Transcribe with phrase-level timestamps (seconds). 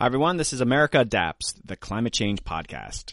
[0.00, 0.38] Hi, everyone.
[0.38, 3.12] This is America Adapts, the climate change podcast.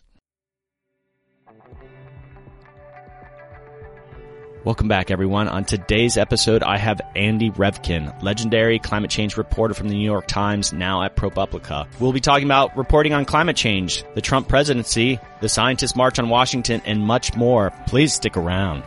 [4.63, 5.49] Welcome back, everyone.
[5.49, 10.27] On today's episode, I have Andy Revkin, legendary climate change reporter from the New York
[10.27, 11.89] Times, now at ProPublica.
[11.99, 16.29] We'll be talking about reporting on climate change, the Trump presidency, the scientists' march on
[16.29, 17.73] Washington, and much more.
[17.87, 18.85] Please stick around.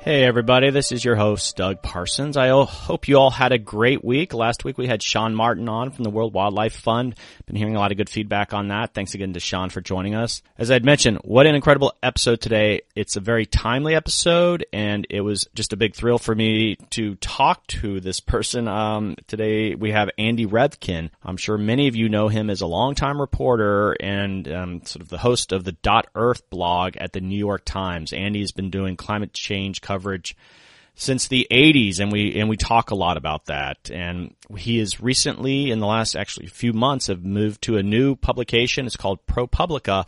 [0.00, 2.36] Hey everybody, this is your host Doug Parsons.
[2.36, 4.32] I hope you all had a great week.
[4.32, 7.16] Last week we had Sean Martin on from the World Wildlife Fund.
[7.46, 8.94] Been hearing a lot of good feedback on that.
[8.94, 10.40] Thanks again to Sean for joining us.
[10.56, 12.82] As I'd mentioned, what an incredible episode today.
[12.94, 17.16] It's a very timely episode and it was just a big thrill for me to
[17.16, 18.68] talk to this person.
[18.68, 21.10] Um, today we have Andy Revkin.
[21.24, 25.08] I'm sure many of you know him as a longtime reporter and um, sort of
[25.08, 28.12] the host of the Dot Earth blog at the New York Times.
[28.12, 30.36] Andy's been doing climate change coverage
[30.94, 33.90] since the 80s and we and we talk a lot about that.
[33.90, 38.16] And he has recently in the last actually few months have moved to a new
[38.16, 38.86] publication.
[38.86, 40.06] It's called ProPublica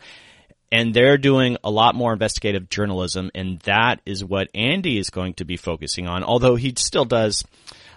[0.72, 5.34] and they're doing a lot more investigative journalism and that is what Andy is going
[5.34, 7.44] to be focusing on although he still does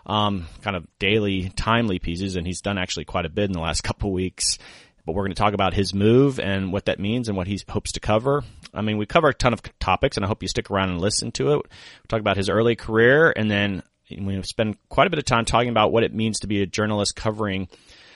[0.05, 3.59] um, kind of daily timely pieces and he's done actually quite a bit in the
[3.59, 4.59] last couple weeks
[5.05, 7.59] but we're going to talk about his move and what that means and what he
[7.67, 8.43] hopes to cover.
[8.73, 11.01] I mean, we cover a ton of topics and I hope you stick around and
[11.01, 11.57] listen to it.
[11.57, 13.83] We talk about his early career and then
[14.17, 16.65] we spend quite a bit of time talking about what it means to be a
[16.65, 17.67] journalist covering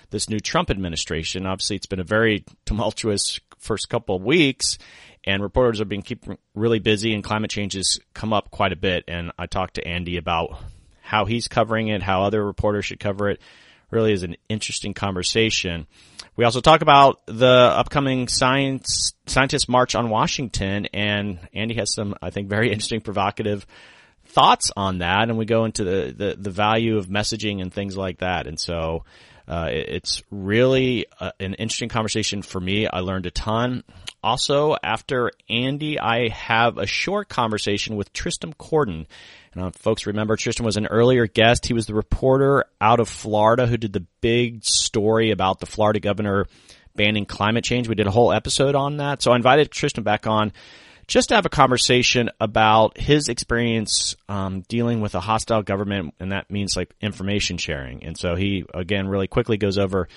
[0.09, 1.45] this new Trump administration.
[1.45, 4.77] Obviously, it's been a very tumultuous first couple of weeks
[5.27, 8.77] and reporters have been keeping really busy and climate change has come up quite a
[8.77, 9.03] bit.
[9.09, 10.57] And I talked to Andy about
[11.01, 13.41] how he's covering it, how other reporters should cover it.
[13.89, 15.87] Really is an interesting conversation.
[16.35, 22.15] We also talk about the upcoming science scientist march on Washington, and Andy has some,
[22.21, 23.65] I think, very interesting, provocative
[24.25, 27.95] thoughts on that, and we go into the the, the value of messaging and things
[27.95, 28.45] like that.
[28.45, 29.05] And so,
[29.47, 32.87] uh, it's really uh, an interesting conversation for me.
[32.87, 33.83] I learned a ton.
[34.21, 39.05] Also, after Andy, I have a short conversation with Tristan Korten.
[39.53, 41.65] And folks remember Tristan was an earlier guest.
[41.65, 45.99] He was the reporter out of Florida who did the big story about the Florida
[45.99, 46.47] governor
[46.95, 47.87] banning climate change.
[47.87, 49.21] We did a whole episode on that.
[49.21, 50.51] So I invited Tristan back on
[51.07, 56.31] just to have a conversation about his experience um, dealing with a hostile government, and
[56.31, 58.03] that means like information sharing.
[58.03, 60.07] And so he again really quickly goes over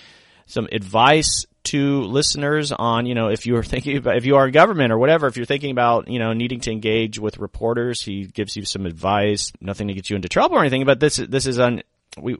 [0.46, 4.46] some advice to listeners on, you know, if you are thinking about, if you are
[4.46, 8.02] in government or whatever, if you're thinking about, you know, needing to engage with reporters,
[8.02, 11.16] he gives you some advice, nothing to get you into trouble or anything, but this,
[11.16, 11.82] this is on,
[12.18, 12.36] we,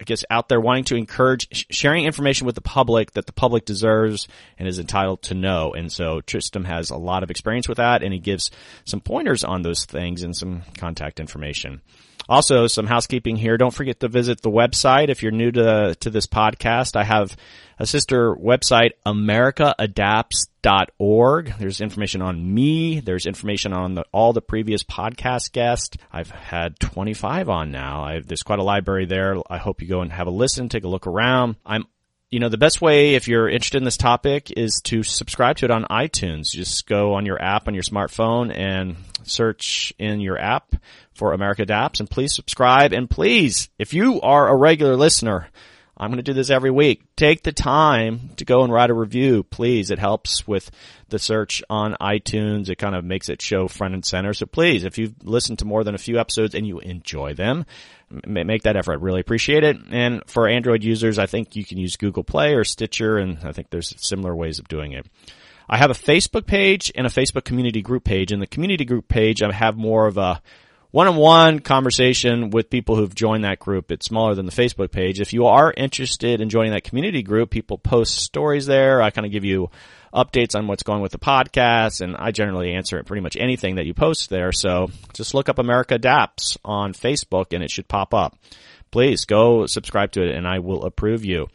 [0.00, 3.64] I guess out there wanting to encourage sharing information with the public that the public
[3.64, 4.28] deserves
[4.58, 5.72] and is entitled to know.
[5.72, 8.50] And so Tristan has a lot of experience with that and he gives
[8.84, 11.80] some pointers on those things and some contact information.
[12.28, 13.56] Also, some housekeeping here.
[13.56, 16.96] Don't forget to visit the website if you're new to to this podcast.
[16.96, 17.36] I have
[17.78, 21.54] a sister website, americaadapts.org.
[21.58, 23.00] There's information on me.
[23.00, 25.96] There's information on the, all the previous podcast guests.
[26.12, 28.04] I've had 25 on now.
[28.04, 29.36] I, there's quite a library there.
[29.50, 31.56] I hope you go and have a listen, take a look around.
[31.66, 31.86] I'm
[32.34, 35.66] you know, the best way if you're interested in this topic is to subscribe to
[35.66, 36.52] it on iTunes.
[36.52, 40.74] You Just go on your app on your smartphone and search in your app
[41.14, 42.92] for America Adapts and please subscribe.
[42.92, 45.46] And please, if you are a regular listener,
[45.96, 47.02] I'm going to do this every week.
[47.16, 49.90] Take the time to go and write a review, please.
[49.90, 50.70] It helps with
[51.08, 52.68] the search on iTunes.
[52.68, 54.34] It kind of makes it show front and center.
[54.34, 57.64] So please, if you've listened to more than a few episodes and you enjoy them,
[58.26, 59.00] make that effort.
[59.00, 59.76] Really appreciate it.
[59.90, 63.52] And for Android users, I think you can use Google Play or Stitcher, and I
[63.52, 65.06] think there's similar ways of doing it.
[65.68, 68.32] I have a Facebook page and a Facebook community group page.
[68.32, 70.42] In the community group page, I have more of a
[70.94, 73.90] one-on-one conversation with people who've joined that group.
[73.90, 75.20] It's smaller than the Facebook page.
[75.20, 79.02] If you are interested in joining that community group, people post stories there.
[79.02, 79.70] I kind of give you
[80.14, 83.86] updates on what's going with the podcast, and I generally answer pretty much anything that
[83.86, 84.52] you post there.
[84.52, 88.38] So just look up America Adapts on Facebook, and it should pop up.
[88.92, 91.48] Please go subscribe to it, and I will approve you.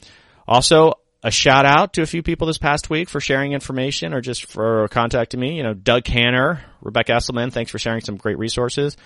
[0.49, 4.19] Also, a shout out to a few people this past week for sharing information or
[4.19, 5.55] just for contacting me.
[5.55, 8.97] You know, Doug Hanner, Rebecca Esselman, thanks for sharing some great resources.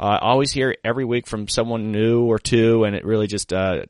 [0.00, 3.52] Uh, I always hear every week from someone new or two, and it really just
[3.52, 3.82] uh,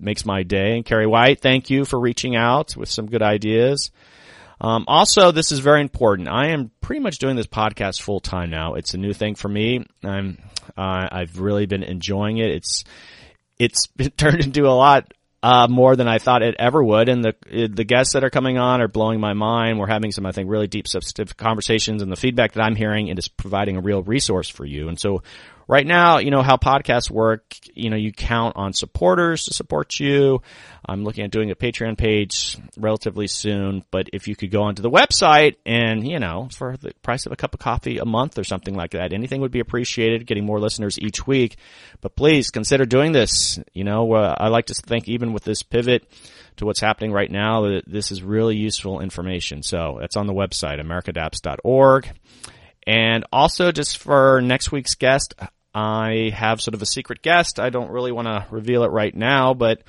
[0.00, 0.74] makes my day.
[0.74, 3.92] And Carrie White, thank you for reaching out with some good ideas.
[4.60, 6.28] Um, also, this is very important.
[6.28, 8.74] I am pretty much doing this podcast full time now.
[8.74, 9.86] It's a new thing for me.
[10.02, 10.38] I'm
[10.76, 12.50] uh, I've really been enjoying it.
[12.50, 12.82] It's
[13.60, 13.86] it's
[14.16, 17.08] turned into a lot uh, more than I thought it ever would.
[17.08, 17.34] And the,
[17.68, 19.78] the guests that are coming on are blowing my mind.
[19.78, 23.08] We're having some, I think, really deep substantive conversations and the feedback that I'm hearing
[23.08, 24.88] it is providing a real resource for you.
[24.88, 25.22] And so
[25.68, 29.98] right now, you know, how podcasts work, you know, you count on supporters to support
[29.98, 30.42] you.
[30.84, 34.82] I'm looking at doing a Patreon page relatively soon, but if you could go onto
[34.82, 38.38] the website and, you know, for the price of a cup of coffee a month
[38.38, 41.56] or something like that, anything would be appreciated, getting more listeners each week.
[42.00, 43.58] But please consider doing this.
[43.72, 46.06] You know, uh, I like to think even with this pivot,
[46.56, 49.62] to what's happening right now, that this is really useful information.
[49.62, 52.10] So that's on the website, americaadapts.org.
[52.86, 55.34] And also just for next week's guest,
[55.74, 57.58] I have sort of a secret guest.
[57.58, 59.82] I don't really want to reveal it right now, but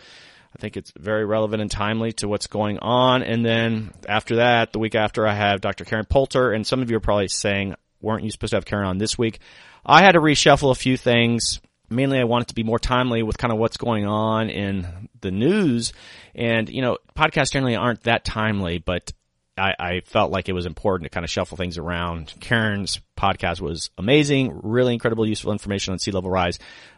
[0.55, 3.23] I think it's very relevant and timely to what's going on.
[3.23, 5.83] And then after that, the week after, I have Dr.
[5.83, 6.51] Karen Poulter.
[6.51, 9.17] And some of you are probably saying, weren't you supposed to have Karen on this
[9.17, 9.39] week?
[9.85, 11.59] I had to reshuffle a few things.
[11.89, 15.31] Mainly, I wanted to be more timely with kind of what's going on in the
[15.31, 15.91] news.
[16.33, 19.11] And, you know, podcasts generally aren't that timely, but
[19.57, 22.33] I, I, felt like it was important to kind of shuffle things around.
[22.39, 26.57] Karen's podcast was amazing, really incredible, useful information on sea level rise,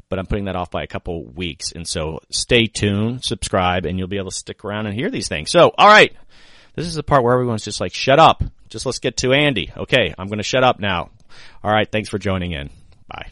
[0.10, 1.72] but I'm putting that off by a couple weeks.
[1.74, 5.28] And so stay tuned, subscribe, and you'll be able to stick around and hear these
[5.28, 5.52] things.
[5.52, 6.16] So, all right.
[6.76, 8.44] This is the part where everyone's just like, shut up.
[8.70, 9.72] Just let's get to Andy.
[9.76, 10.14] Okay.
[10.18, 11.10] I'm going to shut up now.
[11.64, 11.90] All right.
[11.90, 12.70] Thanks for joining in.
[13.08, 13.30] Bye.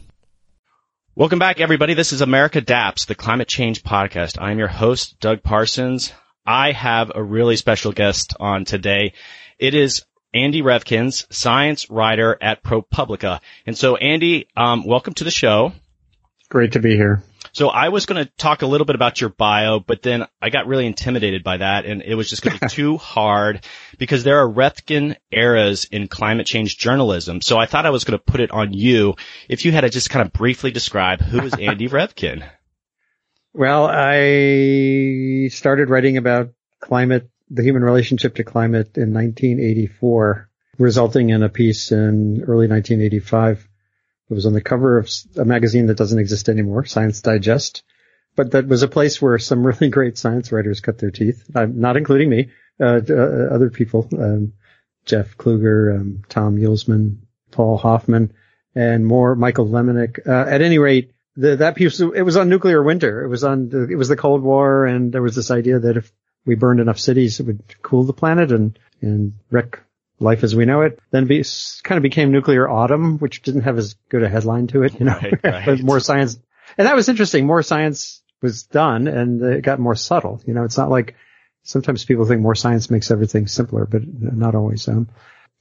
[1.14, 1.94] Welcome back, everybody.
[1.94, 4.38] This is America Adapts, the climate change podcast.
[4.40, 6.12] I'm your host, Doug Parsons.
[6.46, 9.14] I have a really special guest on today.
[9.58, 10.04] It is
[10.34, 13.40] Andy Revkins, science writer at ProPublica.
[13.66, 15.72] And so, Andy, um, welcome to the show.
[16.50, 17.22] Great to be here.
[17.52, 20.50] So I was going to talk a little bit about your bio, but then I
[20.50, 23.64] got really intimidated by that and it was just going to be too hard
[23.96, 27.40] because there are Revkin eras in climate change journalism.
[27.40, 29.14] So I thought I was going to put it on you
[29.48, 32.46] if you had to just kind of briefly describe who is Andy Revkin.
[33.56, 41.44] Well, I started writing about climate, the human relationship to climate in 1984, resulting in
[41.44, 43.68] a piece in early 1985.
[44.28, 47.84] It was on the cover of a magazine that doesn't exist anymore, Science Digest.
[48.34, 51.66] But that was a place where some really great science writers cut their teeth, uh,
[51.66, 54.54] not including me, uh, uh, other people, um,
[55.04, 57.18] Jeff Kluger, um, Tom Yulsman,
[57.52, 58.32] Paul Hoffman,
[58.74, 60.26] and more, Michael Lemonick.
[60.26, 63.24] Uh, at any rate, the, that piece, it was on nuclear winter.
[63.24, 65.96] It was on, the, it was the Cold War and there was this idea that
[65.96, 66.12] if
[66.46, 69.80] we burned enough cities, it would cool the planet and, and wreck
[70.20, 71.00] life as we know it.
[71.10, 71.44] Then be,
[71.82, 75.06] kind of became nuclear autumn, which didn't have as good a headline to it, you
[75.06, 75.66] know, right, right.
[75.66, 76.38] but more science.
[76.78, 77.46] And that was interesting.
[77.46, 80.40] More science was done and it got more subtle.
[80.46, 81.16] You know, it's not like
[81.62, 84.86] sometimes people think more science makes everything simpler, but not always.
[84.86, 85.08] Um,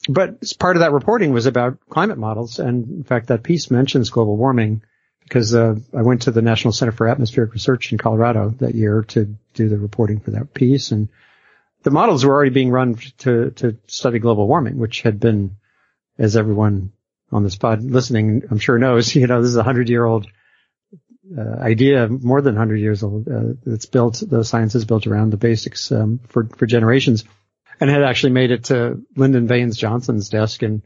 [0.09, 2.59] but part of that reporting was about climate models.
[2.59, 4.83] And in fact, that piece mentions global warming
[5.23, 9.03] because uh, I went to the National Center for Atmospheric Research in Colorado that year
[9.09, 11.09] to do the reporting for that piece, and
[11.83, 15.57] the models were already being run to to study global warming, which had been,
[16.17, 16.91] as everyone
[17.31, 20.27] on this pod listening, I'm sure knows, you know, this is a hundred year old
[21.37, 23.27] uh, idea, more than 100 years old.
[23.27, 27.23] Uh, it's built, the science is built around the basics um, for for generations,
[27.79, 30.83] and had actually made it to Lyndon Baines Johnson's desk in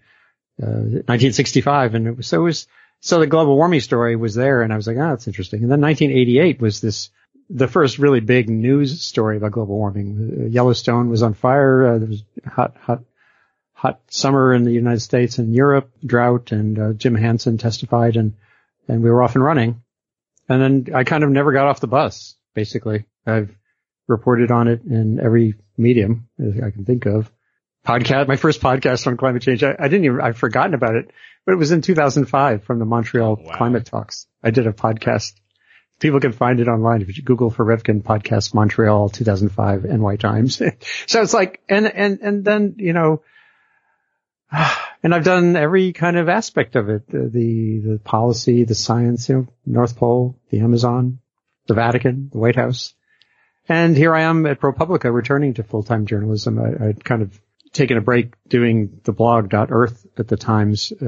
[0.62, 2.68] uh, 1965, and it was so it was
[3.00, 5.64] so the global warming story was there and I was like, oh, that's interesting.
[5.64, 7.10] And then 1988 was this,
[7.50, 10.50] the first really big news story about global warming.
[10.52, 11.88] Yellowstone was on fire.
[11.88, 13.04] Uh, there was hot, hot,
[13.74, 18.34] hot summer in the United States and Europe, drought, and uh, Jim Hansen testified and,
[18.88, 19.84] and we were off and running.
[20.50, 23.06] And then I kind of never got off the bus, basically.
[23.26, 23.56] I've
[24.08, 27.32] reported on it in every medium I can think of.
[27.88, 29.64] Podcast, my first podcast on climate change.
[29.64, 31.12] I, I didn't even, I've forgotten about it
[31.48, 33.56] but it was in 2005 from the Montreal wow.
[33.56, 34.28] climate talks.
[34.44, 35.32] I did a podcast.
[35.98, 40.58] People can find it online if you Google for Revkin podcast Montreal 2005 NY Times.
[41.08, 43.22] so it's like, and, and, and then, you know,
[44.52, 47.10] and I've done every kind of aspect of it.
[47.10, 51.20] The, the, the policy, the science, you know, North Pole, the Amazon,
[51.68, 52.94] the Vatican, the White House.
[53.70, 56.60] And here I am at ProPublica returning to full-time journalism.
[56.60, 57.40] I, I'd kind of
[57.78, 61.06] taken a break doing the blog Dot Earth at the Times uh,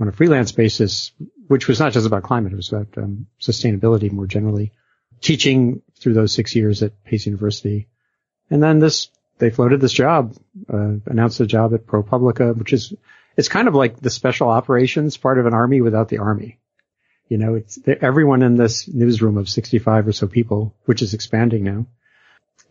[0.00, 1.12] on a freelance basis,
[1.46, 4.72] which was not just about climate, it was about um, sustainability more generally.
[5.20, 7.88] Teaching through those six years at Pace University.
[8.50, 9.08] And then this,
[9.38, 10.36] they floated this job,
[10.72, 12.92] uh, announced a job at ProPublica, which is,
[13.36, 16.58] it's kind of like the special operations part of an army without the army.
[17.28, 21.64] You know, it's everyone in this newsroom of 65 or so people, which is expanding
[21.64, 21.86] now,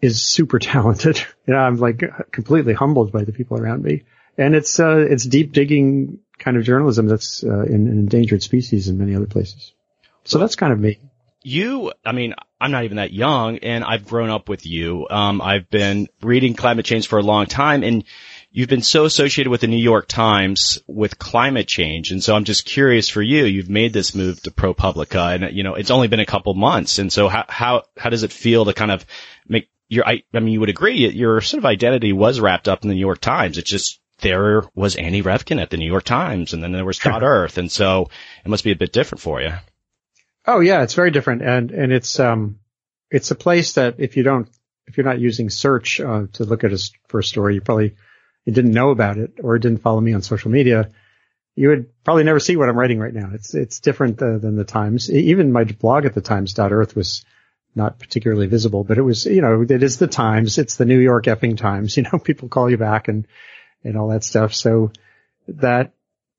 [0.05, 1.21] is super talented.
[1.47, 4.01] You know, I'm like completely humbled by the people around me.
[4.35, 8.87] And it's, uh, it's deep digging kind of journalism that's, uh, in an endangered species
[8.87, 9.71] in many other places.
[10.23, 10.97] So that's kind of me.
[11.43, 15.07] You, I mean, I'm not even that young and I've grown up with you.
[15.07, 18.03] Um, I've been reading climate change for a long time and
[18.49, 22.09] you've been so associated with the New York Times with climate change.
[22.09, 25.61] And so I'm just curious for you, you've made this move to ProPublica and you
[25.61, 26.97] know, it's only been a couple months.
[26.97, 29.05] And so how, how, how does it feel to kind of
[29.47, 32.83] make your, I, I mean, you would agree your sort of identity was wrapped up
[32.83, 33.57] in the New York Times.
[33.57, 36.99] It just, there was Andy Revkin at the New York Times and then there was
[36.99, 37.57] Dot Earth.
[37.57, 38.09] And so
[38.43, 39.53] it must be a bit different for you.
[40.47, 41.41] Oh yeah, it's very different.
[41.41, 42.59] And, and it's, um,
[43.11, 44.49] it's a place that if you don't,
[44.87, 47.95] if you're not using search, uh, to look at a first story, you probably,
[48.45, 50.91] you didn't know about it or didn't follow me on social media,
[51.55, 53.31] you would probably never see what I'm writing right now.
[53.33, 55.11] It's, it's different uh, than the Times.
[55.11, 57.25] Even my blog at the Times Dot Earth was
[57.75, 60.57] not particularly visible, but it was, you know, it is the Times.
[60.57, 61.97] It's the New York effing Times.
[61.97, 63.27] You know, people call you back and,
[63.83, 64.53] and all that stuff.
[64.53, 64.91] So
[65.47, 65.91] that,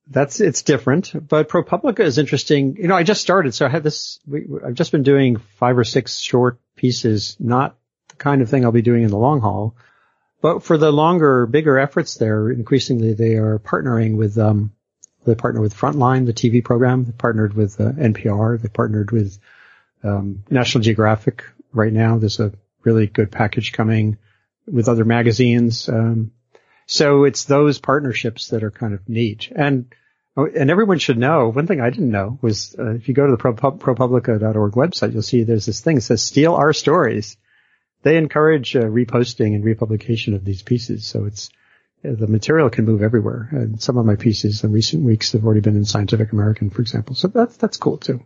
[0.08, 2.76] that's, it's different, but ProPublica is interesting.
[2.76, 5.76] You know, I just started, so I had this, we, I've just been doing five
[5.76, 7.76] or six short pieces, not
[8.08, 9.74] the kind of thing I'll be doing in the long haul,
[10.40, 14.72] but for the longer, bigger efforts there, increasingly they are partnering with, um,
[15.26, 17.04] they partner with Frontline, the TV program.
[17.04, 18.60] They partnered with uh, NPR.
[18.60, 19.38] They partnered with
[20.06, 22.18] um, National Geographic right now.
[22.18, 24.18] There's a really good package coming
[24.66, 25.88] with other magazines.
[25.88, 26.32] Um,
[26.86, 29.50] so it's those partnerships that are kind of neat.
[29.54, 29.92] And
[30.36, 33.32] and everyone should know, one thing I didn't know was uh, if you go to
[33.32, 37.38] the ProPublica.org website, you'll see there's this thing that says steal our stories.
[38.02, 41.06] They encourage uh, reposting and republication of these pieces.
[41.06, 41.48] So it's,
[42.04, 43.48] uh, the material can move everywhere.
[43.50, 46.82] And some of my pieces in recent weeks have already been in Scientific American, for
[46.82, 47.14] example.
[47.14, 48.20] So that's, that's cool too.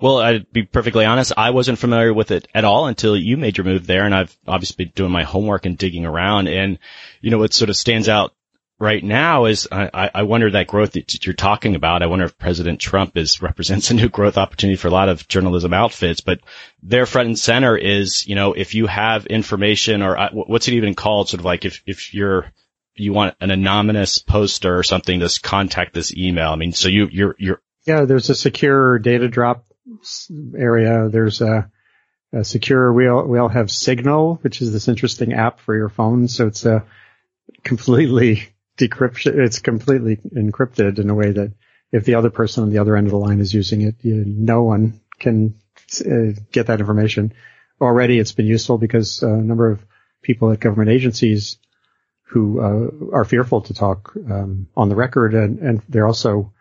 [0.00, 1.32] Well, I'd be perfectly honest.
[1.36, 4.36] I wasn't familiar with it at all until you made your move there, and I've
[4.46, 6.48] obviously been doing my homework and digging around.
[6.48, 6.78] And
[7.20, 8.32] you know, what sort of stands out
[8.78, 12.02] right now is I, I wonder that growth that you're talking about.
[12.02, 15.26] I wonder if President Trump is represents a new growth opportunity for a lot of
[15.28, 16.20] journalism outfits.
[16.20, 16.40] But
[16.82, 20.74] their front and center is, you know, if you have information or uh, what's it
[20.74, 21.28] even called?
[21.28, 22.52] Sort of like if if you're
[22.94, 26.50] you want an anonymous poster or something, just contact this email.
[26.50, 29.64] I mean, so you you're you're yeah, there's a secure data drop
[30.56, 31.08] area.
[31.08, 31.70] There's a,
[32.32, 32.92] a secure.
[32.92, 36.28] We all we all have Signal, which is this interesting app for your phone.
[36.28, 36.84] So it's a
[37.62, 38.48] completely
[38.78, 39.38] decryption.
[39.38, 41.52] It's completely encrypted in a way that
[41.92, 44.24] if the other person on the other end of the line is using it, you,
[44.26, 45.54] no one can
[46.00, 47.32] uh, get that information.
[47.80, 49.84] Already, it's been useful because a number of
[50.22, 51.58] people at government agencies
[52.28, 56.52] who uh, are fearful to talk um, on the record, and, and they're also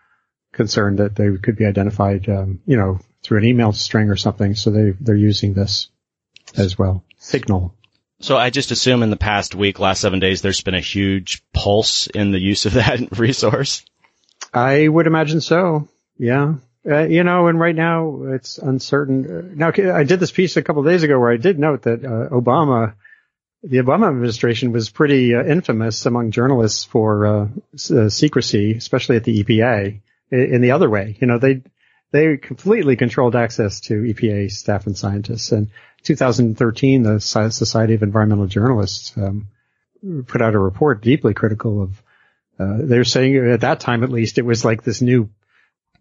[0.53, 4.53] concerned that they could be identified, um, you know, through an email string or something.
[4.55, 5.89] So they, they're using this
[6.55, 7.03] as well.
[7.17, 7.73] Signal.
[8.19, 11.43] So I just assume in the past week, last seven days, there's been a huge
[11.51, 13.83] pulse in the use of that resource.
[14.53, 15.89] I would imagine so.
[16.17, 16.55] Yeah.
[16.87, 19.57] Uh, you know, and right now it's uncertain.
[19.57, 22.29] Now, I did this piece a couple days ago where I did note that uh,
[22.29, 22.93] Obama,
[23.63, 27.47] the Obama administration was pretty uh, infamous among journalists for uh,
[27.89, 30.01] uh, secrecy, especially at the EPA.
[30.31, 31.61] In the other way, you know, they
[32.15, 35.51] they completely controlled access to EPA staff and scientists.
[35.51, 35.69] And
[36.03, 39.49] 2013, the Society of Environmental Journalists um,
[40.25, 42.01] put out a report deeply critical of.
[42.57, 45.29] Uh, they're saying at that time, at least, it was like this new,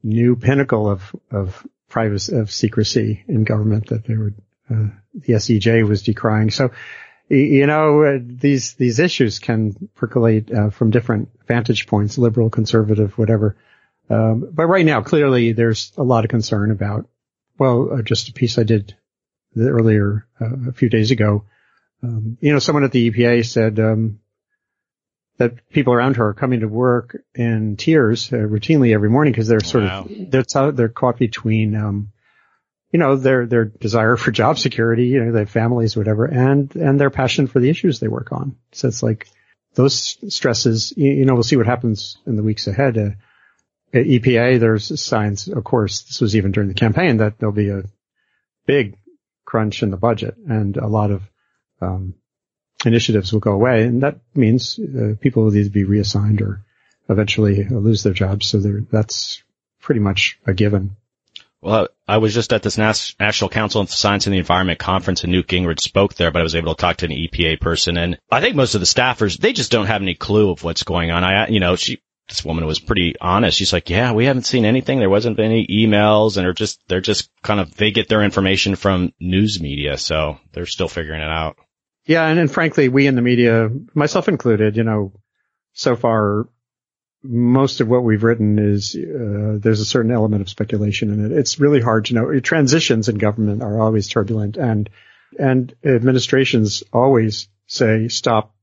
[0.04, 1.02] new pinnacle of
[1.32, 4.34] of privacy of secrecy in government that they were.
[4.70, 6.52] Uh, the SEJ was decrying.
[6.52, 6.70] So,
[7.28, 13.18] you know, uh, these these issues can percolate uh, from different vantage points, liberal, conservative,
[13.18, 13.56] whatever.
[14.10, 17.08] Um, but right now, clearly, there's a lot of concern about.
[17.58, 18.96] Well, uh, just a piece I did
[19.56, 21.44] earlier uh, a few days ago.
[22.02, 24.20] Um, you know, someone at the EPA said um,
[25.38, 29.48] that people around her are coming to work in tears uh, routinely every morning because
[29.48, 30.02] they're sort wow.
[30.08, 32.12] of they're they're caught between, um,
[32.92, 37.00] you know, their their desire for job security, you know, their families, whatever, and and
[37.00, 38.56] their passion for the issues they work on.
[38.72, 39.28] So it's like
[39.74, 40.92] those stresses.
[40.96, 42.98] You, you know, we'll see what happens in the weeks ahead.
[42.98, 43.10] Uh,
[44.02, 47.84] EPA, there's signs, of course, this was even during the campaign, that there'll be a
[48.66, 48.96] big
[49.44, 51.22] crunch in the budget and a lot of
[51.80, 52.14] um,
[52.84, 53.84] initiatives will go away.
[53.84, 56.64] And that means uh, people will either be reassigned or
[57.08, 58.46] eventually lose their jobs.
[58.46, 58.58] So
[58.90, 59.42] that's
[59.80, 60.96] pretty much a given.
[61.60, 65.32] Well, I was just at this National Council on Science and the Environment conference and
[65.32, 68.18] Newt Gingrich spoke there, but I was able to talk to an EPA person and
[68.30, 71.10] I think most of the staffers, they just don't have any clue of what's going
[71.10, 71.24] on.
[71.24, 73.58] I, you know, she, this woman was pretty honest.
[73.58, 74.98] She's like, yeah, we haven't seen anything.
[74.98, 78.76] There wasn't any emails and they're just, they're just kind of, they get their information
[78.76, 79.98] from news media.
[79.98, 81.56] So they're still figuring it out.
[82.06, 82.26] Yeah.
[82.26, 85.12] And, and frankly, we in the media, myself included, you know,
[85.74, 86.48] so far
[87.24, 91.32] most of what we've written is uh, there's a certain element of speculation in it.
[91.32, 92.40] It's really hard to know.
[92.40, 94.90] Transitions in government are always turbulent, and
[95.38, 98.53] and administrations always say stop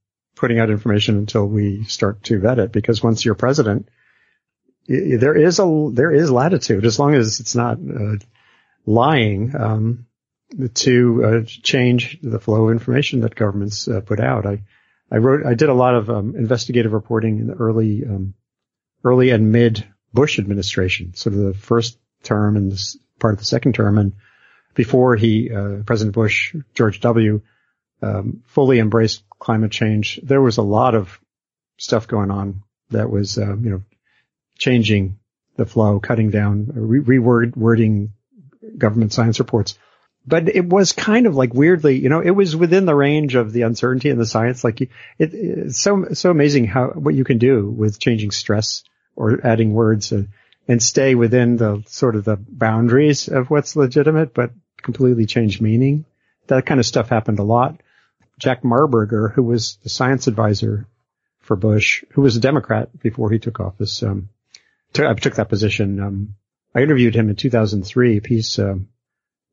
[0.42, 3.88] putting out information until we start to vet it, because once you're president,
[4.88, 8.16] there is a there is latitude as long as it's not uh,
[8.88, 10.08] lying um,
[10.74, 14.48] to uh, change the flow of information that governments uh, put out.
[14.48, 14.64] I
[15.12, 18.34] I wrote I did a lot of um, investigative reporting in the early um,
[19.04, 23.46] early and mid Bush administration, sort of the first term and this part of the
[23.46, 24.14] second term, and
[24.74, 27.42] before he uh, President Bush George W.
[28.04, 30.20] Um, fully embraced climate change.
[30.24, 31.20] There was a lot of
[31.78, 33.82] stuff going on that was uh, you know
[34.58, 35.20] changing
[35.58, 38.10] the flow, cutting down, re- rewording
[38.78, 39.78] government science reports.
[40.26, 43.52] But it was kind of like weirdly, you know, it was within the range of
[43.52, 44.64] the uncertainty in the science.
[44.64, 48.84] Like it, it's so, so amazing how, what you can do with changing stress
[49.16, 50.30] or adding words and,
[50.68, 56.06] and stay within the sort of the boundaries of what's legitimate, but completely change meaning.
[56.48, 57.82] That kind of stuff happened a lot.
[58.42, 60.88] Jack Marburger, who was the science advisor
[61.42, 64.30] for Bush, who was a Democrat before he took office, um,
[64.94, 66.00] took that position.
[66.00, 66.36] Um,
[66.74, 68.76] I interviewed him in 2003, piece, uh,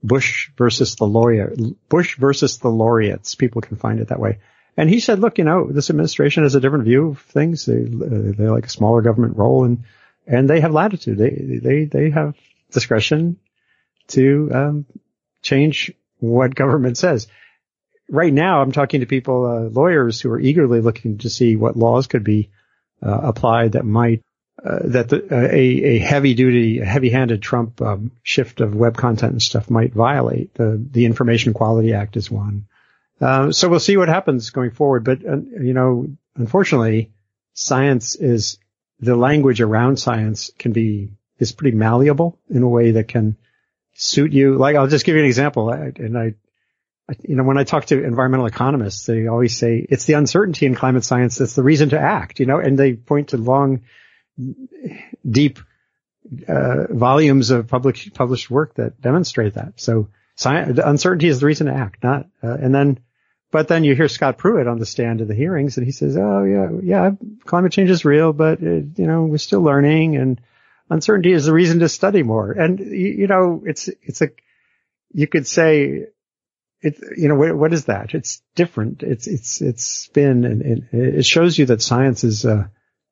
[0.02, 1.54] Bush versus the lawyer,
[1.90, 3.35] Bush versus the laureates.
[3.35, 4.38] People can find it that way.
[4.75, 7.66] And he said, look, you know, this administration has a different view of things.
[7.66, 9.85] They, uh, they like a smaller government role and,
[10.26, 11.18] and they have latitude.
[11.18, 12.37] They, they, they have
[12.71, 13.38] discretion
[14.09, 14.87] to, um,
[15.42, 17.26] change what government says.
[18.10, 21.76] Right now, I'm talking to people, uh, lawyers who are eagerly looking to see what
[21.76, 22.50] laws could be
[23.02, 24.22] uh, applied that might
[24.64, 28.96] uh, that the, uh, a, a heavy duty, heavy handed Trump um, shift of web
[28.96, 30.52] content and stuff might violate.
[30.54, 32.66] The, the Information Quality Act is one.
[33.20, 35.04] Uh, so we'll see what happens going forward.
[35.04, 37.12] But, uh, you know, unfortunately,
[37.52, 38.58] science is,
[38.98, 43.36] the language around science can be, is pretty malleable in a way that can
[43.94, 44.56] suit you.
[44.56, 45.70] Like, I'll just give you an example.
[45.70, 46.34] I, and I, I,
[47.22, 50.74] you know, when I talk to environmental economists, they always say it's the uncertainty in
[50.74, 53.82] climate science that's the reason to act, you know, and they point to long,
[55.28, 55.58] deep
[56.46, 59.80] uh, volumes of public published work that demonstrate that.
[59.80, 63.00] So science, uncertainty is the reason to act, not uh, and then.
[63.50, 66.18] But then you hear Scott Pruitt on the stand of the hearings, and he says,
[66.18, 67.11] "Oh yeah, yeah,
[67.46, 70.38] climate change is real, but it, you know we're still learning, and
[70.90, 74.28] uncertainty is the reason to study more." And you, you know, it's it's a
[75.14, 76.09] you could say
[76.80, 78.14] it, you know, what, what is that?
[78.14, 79.02] It's different.
[79.02, 82.68] It's, it's, it's spin and it, it shows you that science is, uh,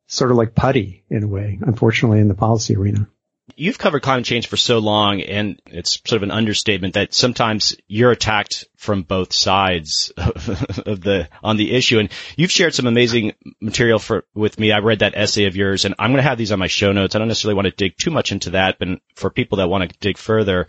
[0.07, 3.09] sort of like putty in a way, unfortunately, in the policy arena.
[3.55, 7.77] You've covered climate change for so long, and it's sort of an understatement that sometimes
[7.87, 12.01] you're attacked from both sides of the on the issue.
[12.01, 14.73] And you've shared some amazing material for with me.
[14.73, 16.91] I read that essay of yours, and I'm going to have these on my show
[16.91, 17.15] notes.
[17.15, 19.89] I don't necessarily want to dig too much into that, but for people that want
[19.89, 20.67] to dig further,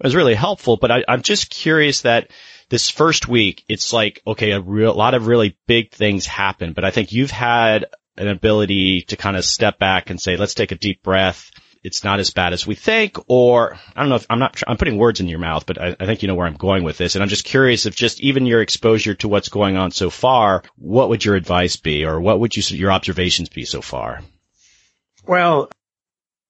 [0.00, 0.76] it was really helpful.
[0.76, 2.30] But I, I'm just curious that
[2.68, 6.72] this first week, it's like, okay, a real, a lot of really big things happen,
[6.72, 10.54] but I think you've had an ability to kind of step back and say, let's
[10.54, 11.50] take a deep breath.
[11.84, 14.76] It's not as bad as we think, or I don't know if I'm not, I'm
[14.76, 16.98] putting words in your mouth, but I, I think you know where I'm going with
[16.98, 17.14] this.
[17.14, 20.64] And I'm just curious if just even your exposure to what's going on so far,
[20.76, 24.20] what would your advice be or what would you, your observations be so far?
[25.24, 25.70] Well,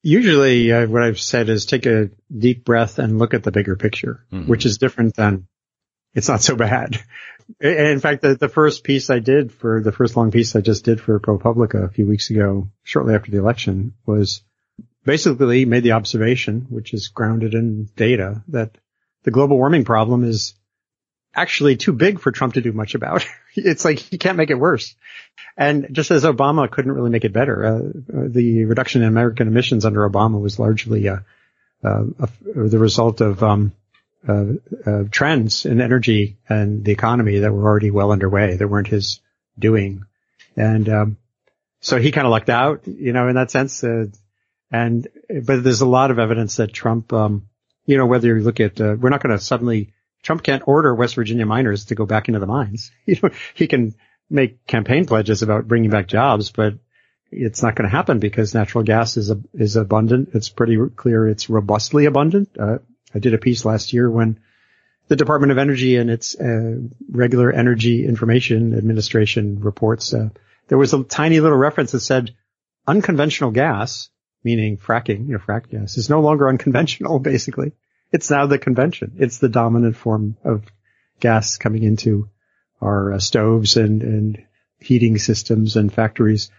[0.08, 3.76] usually uh, what I've said is take a deep breath and look at the bigger
[3.76, 4.48] picture, mm-hmm.
[4.48, 5.46] which is different than
[6.14, 6.98] it's not so bad.
[7.60, 10.84] In fact, the, the first piece I did for the first long piece I just
[10.84, 14.42] did for ProPublica a few weeks ago, shortly after the election, was
[15.04, 18.76] basically made the observation, which is grounded in data, that
[19.22, 20.54] the global warming problem is
[21.34, 23.26] actually too big for Trump to do much about.
[23.54, 24.94] it's like he can't make it worse.
[25.56, 27.80] And just as Obama couldn't really make it better, uh,
[28.28, 31.18] the reduction in American emissions under Obama was largely uh,
[31.82, 32.04] uh,
[32.44, 33.72] the result of um,
[34.26, 34.44] uh,
[34.84, 39.20] uh, trends in energy and the economy that were already well underway that weren't his
[39.58, 40.04] doing.
[40.56, 41.16] And, um,
[41.80, 43.84] so he kind of lucked out, you know, in that sense.
[43.84, 44.06] Uh,
[44.70, 47.48] and, but there's a lot of evidence that Trump, um,
[47.86, 50.94] you know, whether you look at, uh, we're not going to suddenly, Trump can't order
[50.94, 52.90] West Virginia miners to go back into the mines.
[53.06, 53.94] You know, he can
[54.30, 56.74] make campaign pledges about bringing back jobs, but
[57.30, 60.30] it's not going to happen because natural gas is a, is abundant.
[60.34, 62.50] It's pretty clear it's robustly abundant.
[62.58, 62.78] Uh,
[63.14, 64.40] I did a piece last year when
[65.08, 66.76] the Department of Energy and its uh,
[67.10, 70.28] regular Energy Information Administration reports, uh,
[70.68, 72.34] there was a tiny little reference that said
[72.86, 74.10] unconventional gas,
[74.44, 77.72] meaning fracking, you know, frack gas, is no longer unconventional, basically.
[78.12, 79.16] It's now the convention.
[79.18, 80.64] It's the dominant form of
[81.20, 82.28] gas coming into
[82.80, 84.46] our uh, stoves and, and
[84.78, 86.50] heating systems and factories.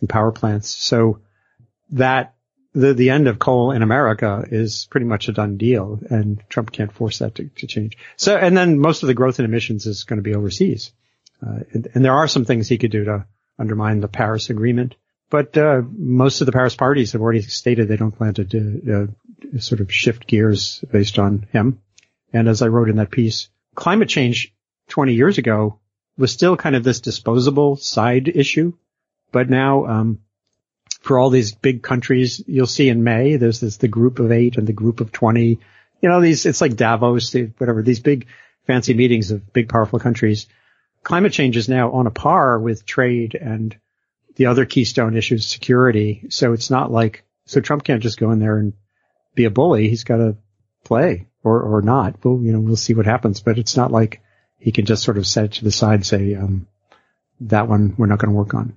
[0.00, 0.68] and power plants.
[0.68, 1.20] So
[1.90, 2.34] that
[2.72, 6.70] the the end of coal in America is pretty much a done deal, and Trump
[6.72, 7.96] can't force that to, to change.
[8.16, 10.92] So, and then most of the growth in emissions is going to be overseas,
[11.44, 13.26] uh, and, and, there are some things he could do to
[13.58, 14.94] undermine the Paris Agreement.
[15.30, 18.80] But uh, most of the Paris parties have already stated they don't plan to do,
[18.92, 19.12] uh,
[19.58, 21.80] sort of shift gears based on him.
[22.32, 24.54] And as I wrote in that piece, climate change
[24.88, 25.78] 20 years ago
[26.16, 28.74] was still kind of this disposable side issue,
[29.32, 30.20] but now um,
[31.00, 34.56] for all these big countries, you'll see in May, there's this, the group of eight
[34.56, 35.58] and the group of 20.
[36.00, 38.26] You know, these, it's like Davos, whatever, these big
[38.66, 40.46] fancy meetings of big powerful countries.
[41.02, 43.76] Climate change is now on a par with trade and
[44.36, 46.26] the other keystone issues, security.
[46.28, 48.74] So it's not like, so Trump can't just go in there and
[49.34, 49.88] be a bully.
[49.88, 50.36] He's got to
[50.84, 52.24] play or, or not.
[52.24, 54.22] Well, you know, we'll see what happens, but it's not like
[54.58, 56.66] he can just sort of set it to the side and say, um,
[57.40, 58.74] that one we're not going to work on.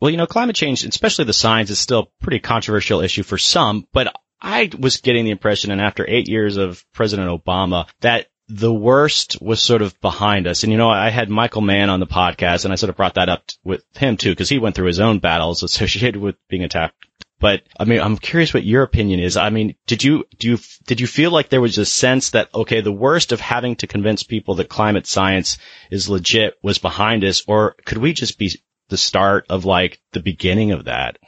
[0.00, 3.38] Well, you know, climate change, especially the science, is still a pretty controversial issue for
[3.38, 8.26] some, but I was getting the impression, and after eight years of President Obama, that
[8.48, 10.62] the worst was sort of behind us.
[10.62, 13.14] And you know, I had Michael Mann on the podcast and I sort of brought
[13.14, 16.64] that up with him too, because he went through his own battles associated with being
[16.64, 16.96] attacked.
[17.42, 19.36] But I mean, I'm curious what your opinion is.
[19.36, 22.54] I mean, did you, do you, did you feel like there was a sense that,
[22.54, 25.58] okay, the worst of having to convince people that climate science
[25.90, 28.52] is legit was behind us, or could we just be
[28.90, 31.18] the start of like the beginning of that?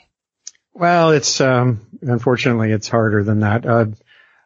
[0.73, 3.67] Well, it's um, unfortunately it's harder than that.
[3.67, 3.87] Uh,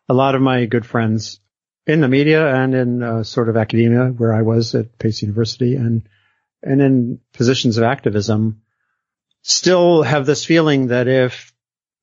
[0.08, 1.38] a lot of my good friends
[1.86, 5.74] in the media and in uh, sort of academia, where I was at Pace University,
[5.74, 6.08] and
[6.62, 8.62] and in positions of activism,
[9.42, 11.47] still have this feeling that if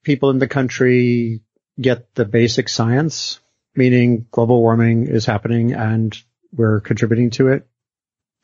[0.05, 1.41] people in the country
[1.81, 3.41] get the basic science,
[3.75, 6.17] meaning global warming is happening and
[6.53, 7.67] we're contributing to it,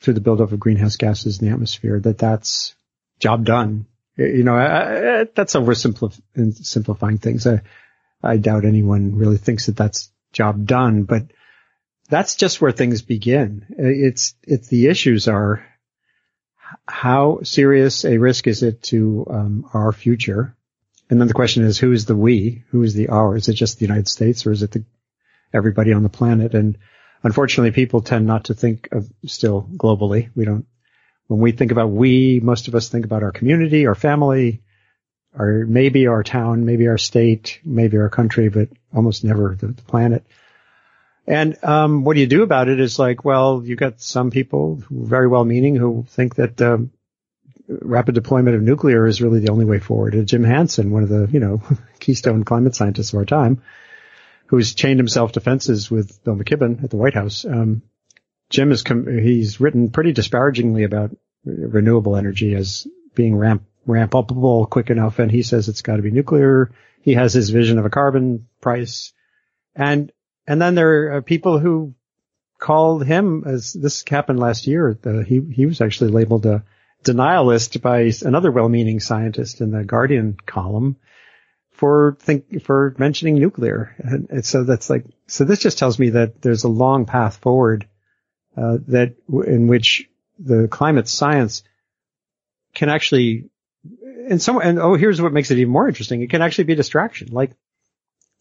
[0.02, 2.76] through the buildup of greenhouse gases in the atmosphere, that that's
[3.19, 3.86] job done.
[4.17, 7.47] You know, I, I, that's oversimplifying things.
[7.47, 7.62] I,
[8.21, 11.32] I doubt anyone really thinks that that's job done, but
[12.10, 13.67] that's just where things begin.
[13.78, 15.65] It's, it's the issues are
[16.88, 20.56] how serious a risk is it to um, our future?
[21.12, 22.63] And then the question is, who is the we?
[22.69, 23.36] Who is the our?
[23.36, 24.86] Is it just the United States or is it the,
[25.54, 26.56] everybody on the planet?
[26.56, 26.78] And
[27.21, 30.30] unfortunately, people tend not to think of still globally.
[30.36, 30.65] We don't,
[31.28, 34.63] when we think about we, most of us think about our community, our family,
[35.38, 39.82] our, maybe our town, maybe our state, maybe our country, but almost never the, the
[39.82, 40.26] planet.
[41.28, 44.82] And, um, what do you do about it is like, well, you've got some people
[44.88, 46.91] who are very well meaning who think that, um,
[47.82, 50.14] rapid deployment of nuclear is really the only way forward.
[50.14, 51.62] And Jim Hansen, one of the, you know,
[52.00, 53.62] keystone climate scientists of our time,
[54.48, 57.46] who's chained himself to fences with Bill McKibben at the White House.
[57.46, 57.84] Um,
[58.50, 64.70] Jim is com- he's written pretty disparagingly about renewable energy as being ramp ramp upable
[64.70, 66.72] quick enough, and he says it's got to be nuclear.
[67.02, 69.14] He has his vision of a carbon price,
[69.74, 70.12] and
[70.46, 71.96] and then there are people who
[72.60, 74.98] called him as this happened last year.
[75.02, 76.64] The, he he was actually labeled a
[77.04, 80.98] denialist by another well-meaning scientist in the Guardian column
[81.72, 83.96] for think for mentioning nuclear.
[83.98, 87.88] And, so that's like so this just tells me that there's a long path forward
[88.56, 91.64] uh, that in which the climate science
[92.74, 93.50] can actually
[94.30, 96.22] and some and oh here's what makes it even more interesting.
[96.22, 97.30] It can actually be a distraction.
[97.32, 97.52] Like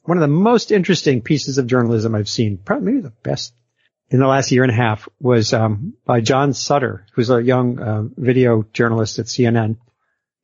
[0.05, 3.55] one of the most interesting pieces of journalism I've seen, probably maybe the best
[4.11, 7.79] in the last year and a half was um, by John Sutter, who's a young
[7.79, 9.77] uh, video journalist at CNN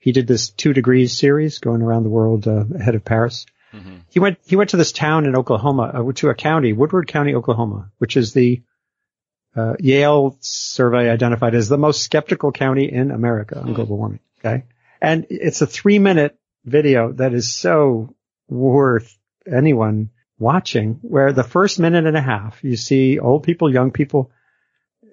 [0.07, 3.45] he did this two degrees series going around the world uh, ahead of Paris.
[3.75, 3.97] Mm-hmm.
[4.09, 7.35] He went he went to this town in Oklahoma, uh, to a county, Woodward County,
[7.35, 8.63] Oklahoma, which is the
[9.57, 13.75] uh, Yale survey identified as the most skeptical county in America on mm-hmm.
[13.75, 14.21] global warming.
[14.39, 14.63] Okay,
[15.03, 18.15] and it's a three minute video that is so
[18.49, 20.99] worth anyone watching.
[21.03, 24.31] Where the first minute and a half, you see old people, young people,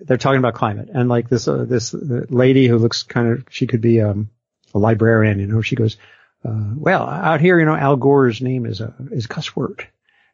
[0.02, 3.46] they're talking about climate, and like this uh, this uh, lady who looks kind of
[3.50, 4.30] she could be um
[4.74, 5.98] a librarian, you know, she goes,
[6.46, 9.88] uh, well, out here, you know, Al Gore's name is a, is a cuss word.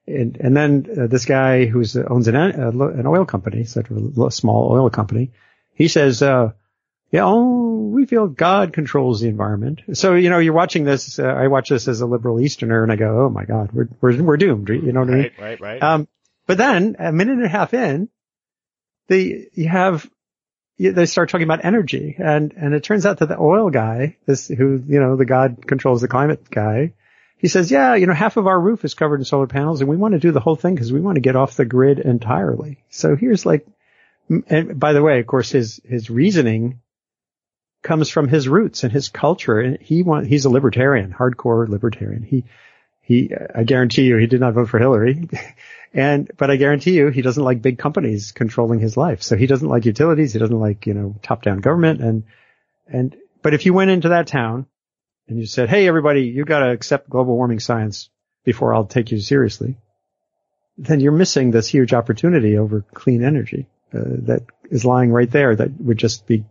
[0.08, 4.32] And, and then uh, this guy who owns an, uh, an oil company, such a
[4.32, 5.32] small oil company,
[5.76, 6.52] he says, uh,
[7.12, 7.59] yeah, oh,
[7.92, 9.82] we feel God controls the environment.
[9.94, 12.92] So, you know, you're watching this, uh, I watch this as a liberal Easterner and
[12.92, 14.70] I go, oh my God, we're, we're, we're doomed.
[14.70, 15.32] You know what right, I mean?
[15.38, 15.84] Right, right, right.
[15.84, 16.08] Um,
[16.48, 18.10] but then a minute and a half in,
[19.08, 20.10] the, you have
[20.80, 24.48] they start talking about energy and, and it turns out that the oil guy, this,
[24.48, 26.94] who, you know, the God controls the climate guy,
[27.38, 29.90] he says, yeah, you know, half of our roof is covered in solar panels and
[29.90, 32.00] we want to do the whole thing because we want to get off the grid
[32.00, 32.82] entirely.
[32.90, 33.68] So here's like,
[34.30, 36.80] and by the way, of course, his, his reasoning
[37.82, 39.60] comes from his roots and his culture.
[39.60, 42.24] And he want, he's a libertarian, hardcore libertarian.
[42.24, 42.46] He,
[43.02, 45.30] he, I guarantee you, he did not vote for Hillary.
[45.94, 49.24] and, but I guarantee you, he doesn't like big companies controlling his life.
[49.24, 50.34] So he doesn't like utilities.
[50.34, 52.02] He doesn't like, you know, top down government.
[52.02, 52.24] And,
[52.88, 54.66] and, but if you went into that town
[55.28, 58.10] and you said, Hey, everybody, you got to accept global warming science
[58.44, 59.78] before I'll take you seriously,
[60.78, 65.56] then you're missing this huge opportunity over clean energy uh, that is lying right there
[65.56, 66.46] that would just be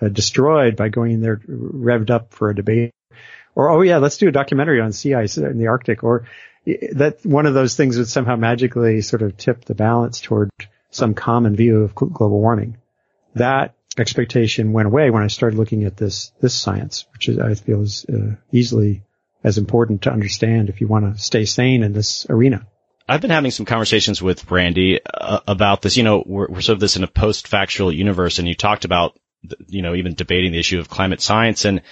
[0.00, 2.92] uh, destroyed by going in there revved up for a debate.
[3.54, 6.02] Or, oh yeah, let's do a documentary on sea ice in the Arctic.
[6.02, 6.26] Or
[6.92, 10.50] that one of those things would somehow magically sort of tip the balance toward
[10.90, 12.78] some common view of global warming.
[13.34, 17.54] That expectation went away when I started looking at this, this science, which is, I
[17.54, 19.02] feel is uh, easily
[19.42, 22.66] as important to understand if you want to stay sane in this arena.
[23.06, 25.96] I've been having some conversations with Randy uh, about this.
[25.98, 29.18] You know, we're, we're, sort of this in a post-factual universe, and you talked about,
[29.68, 31.64] you know, even debating the issue of climate science.
[31.64, 31.82] And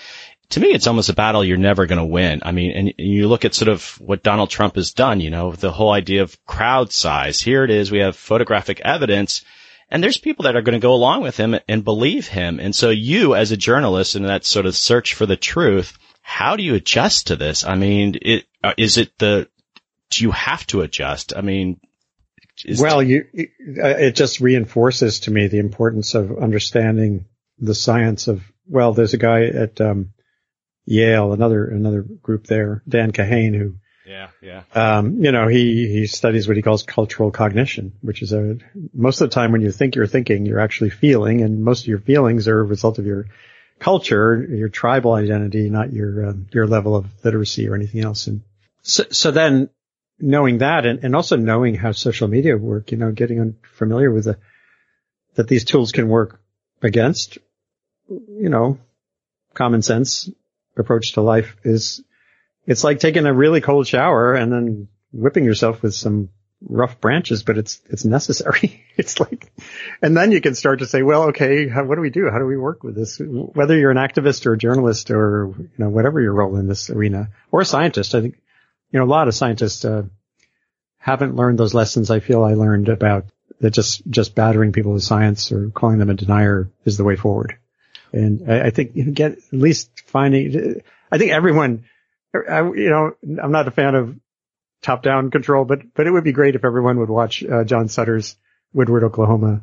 [0.51, 2.43] to me, it's almost a battle you're never going to win.
[2.45, 5.21] I mean, and you look at sort of what Donald Trump has done.
[5.21, 7.41] You know, the whole idea of crowd size.
[7.41, 7.91] Here it is.
[7.91, 9.45] We have photographic evidence.
[9.91, 12.61] And there's people that are going to go along with him and believe him.
[12.61, 16.57] And so you as a journalist in that sort of search for the truth, how
[16.57, 17.65] do you adjust to this?
[17.65, 19.49] I mean, it, uh, is it the
[20.11, 21.35] do you have to adjust?
[21.37, 21.81] I mean,
[22.79, 27.27] well, you, it just reinforces to me the importance of understanding
[27.63, 30.13] the science of, well, there's a guy at, um,
[30.85, 34.63] Yale, another, another group there, Dan Kahan, who, yeah, yeah.
[34.75, 38.59] Um, you know, he, he studies what he calls cultural cognition, which is a,
[38.93, 41.87] most of the time when you think you're thinking, you're actually feeling, and most of
[41.87, 43.27] your feelings are a result of your
[43.79, 48.27] culture, your tribal identity, not your, um, your level of literacy or anything else.
[48.27, 48.43] And
[48.83, 49.71] so, so then
[50.19, 54.25] knowing that and, and also knowing how social media work, you know, getting familiar with
[54.25, 54.39] the,
[55.35, 56.41] that these tools can work
[56.83, 57.39] against,
[58.29, 58.79] you know,
[59.55, 60.31] common sense
[60.77, 62.03] approach to life is,
[62.67, 66.31] it's like taking a really cold shower and then whipping yourself with some
[66.63, 68.85] rough branches, but it's, it's necessary.
[68.97, 69.53] it's like,
[70.01, 72.31] and then you can start to say, well, okay, how, what do we do?
[72.31, 73.21] How do we work with this?
[73.21, 76.89] Whether you're an activist or a journalist or, you know, whatever your role in this
[76.89, 78.37] arena or a scientist, I think
[78.93, 80.05] you know, a lot of scientists uh,
[80.99, 82.11] haven't learned those lessons.
[82.11, 83.25] I feel I learned about
[83.61, 87.17] that just just battering people with science or calling them a denier is the way
[87.17, 87.57] forward.
[88.13, 90.83] And I, I think you get at least finding.
[91.11, 91.85] I think everyone,
[92.35, 94.17] I, you know, I'm not a fan of
[94.83, 98.37] top-down control, but but it would be great if everyone would watch uh, John Sutter's
[98.73, 99.63] Woodward, Oklahoma,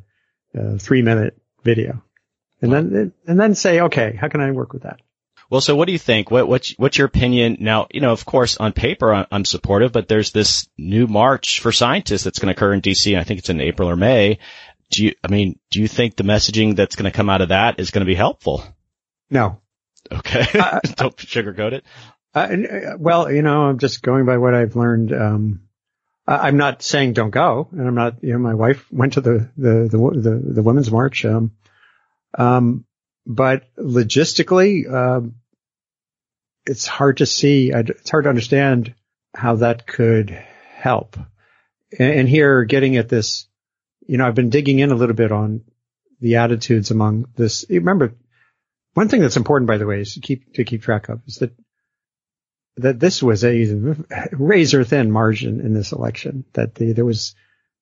[0.57, 2.01] uh, three-minute video,
[2.61, 4.99] and then and then say, okay, how can I work with that?
[5.49, 6.29] Well, so what do you think?
[6.29, 7.57] What, what's, what's your opinion?
[7.59, 11.71] Now, you know, of course, on paper, I'm supportive, but there's this new march for
[11.71, 13.17] scientists that's going to occur in DC.
[13.17, 14.37] I think it's in April or May.
[14.91, 17.49] Do you, I mean, do you think the messaging that's going to come out of
[17.49, 18.63] that is going to be helpful?
[19.29, 19.61] No.
[20.11, 20.45] Okay.
[20.57, 21.83] Uh, Don't sugarcoat it.
[22.33, 25.13] Uh, well, you know, I'm just going by what I've learned.
[25.13, 25.61] Um,
[26.27, 28.23] I'm not saying don't go, and I'm not.
[28.23, 31.25] You know, my wife went to the the the the, the women's march.
[31.25, 31.53] Um,
[32.37, 32.85] um,
[33.25, 35.35] but logistically, um,
[36.67, 37.71] it's hard to see.
[37.71, 38.93] It's hard to understand
[39.33, 41.17] how that could help.
[41.97, 43.47] And, here, getting at this,
[44.09, 45.61] you know, I've been digging in a little bit on
[46.19, 47.65] the attitudes among this.
[47.69, 48.13] Remember,
[48.93, 51.35] one thing that's important, by the way, is to keep to keep track of is
[51.37, 51.53] that
[52.77, 53.95] that this was a
[54.31, 56.45] razor thin margin in this election.
[56.53, 57.35] That the, there was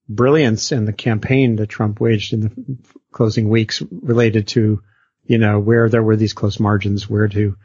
[0.09, 2.77] brilliance in the campaign that Trump waged in the
[3.11, 4.81] closing weeks related to
[5.27, 7.57] you know, where there were these close margins, where to,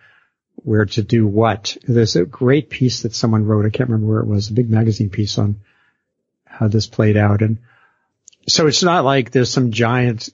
[0.56, 1.76] where to do what.
[1.86, 3.64] There's a great piece that someone wrote.
[3.64, 5.60] I can't remember where it was, a big magazine piece on
[6.44, 7.40] how this played out.
[7.40, 7.58] And
[8.48, 10.28] so it's not like there's some giant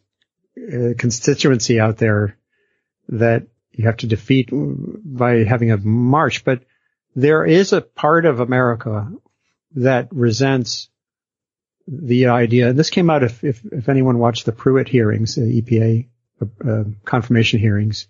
[0.56, 2.36] uh, constituency out there
[3.08, 6.62] that you have to defeat by having a march, but
[7.14, 9.10] there is a part of America
[9.76, 10.88] that resents
[11.86, 12.68] the idea.
[12.68, 16.08] And this came out if, if, if anyone watched the Pruitt hearings, the EPA
[16.40, 18.06] uh, confirmation hearings.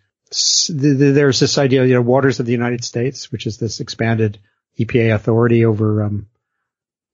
[0.69, 4.39] There's this idea, you know, waters of the United States, which is this expanded
[4.79, 6.29] EPA authority over um,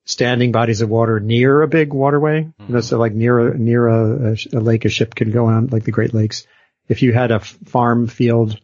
[0.05, 2.43] standing bodies of water near a big waterway.
[2.43, 2.67] Mm-hmm.
[2.67, 5.69] You know, so like near a, near a, a, lake, a ship can go on,
[5.69, 6.47] like the Great Lakes.
[6.89, 8.61] If you had a farm field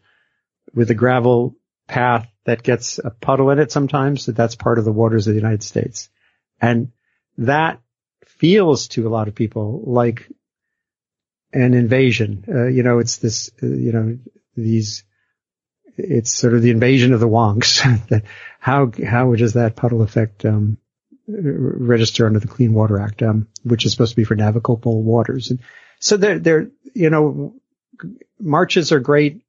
[0.74, 1.56] with a gravel
[1.88, 5.34] path that gets a puddle in it sometimes, that that's part of the waters of
[5.34, 6.10] the United States.
[6.60, 6.92] And
[7.38, 7.80] that
[8.26, 10.28] feels to a lot of people like
[11.52, 12.44] an invasion.
[12.46, 14.18] Uh, you know, it's this, uh, you know,
[14.56, 15.04] these,
[15.96, 17.80] it's sort of the invasion of the wonks.
[18.60, 20.78] how, how does that puddle affect, um,
[21.32, 25.50] register under the Clean Water Act, um, which is supposed to be for navigable waters.
[25.50, 25.60] And
[25.98, 27.54] so they're, they're, you know,
[28.38, 29.42] marches are great,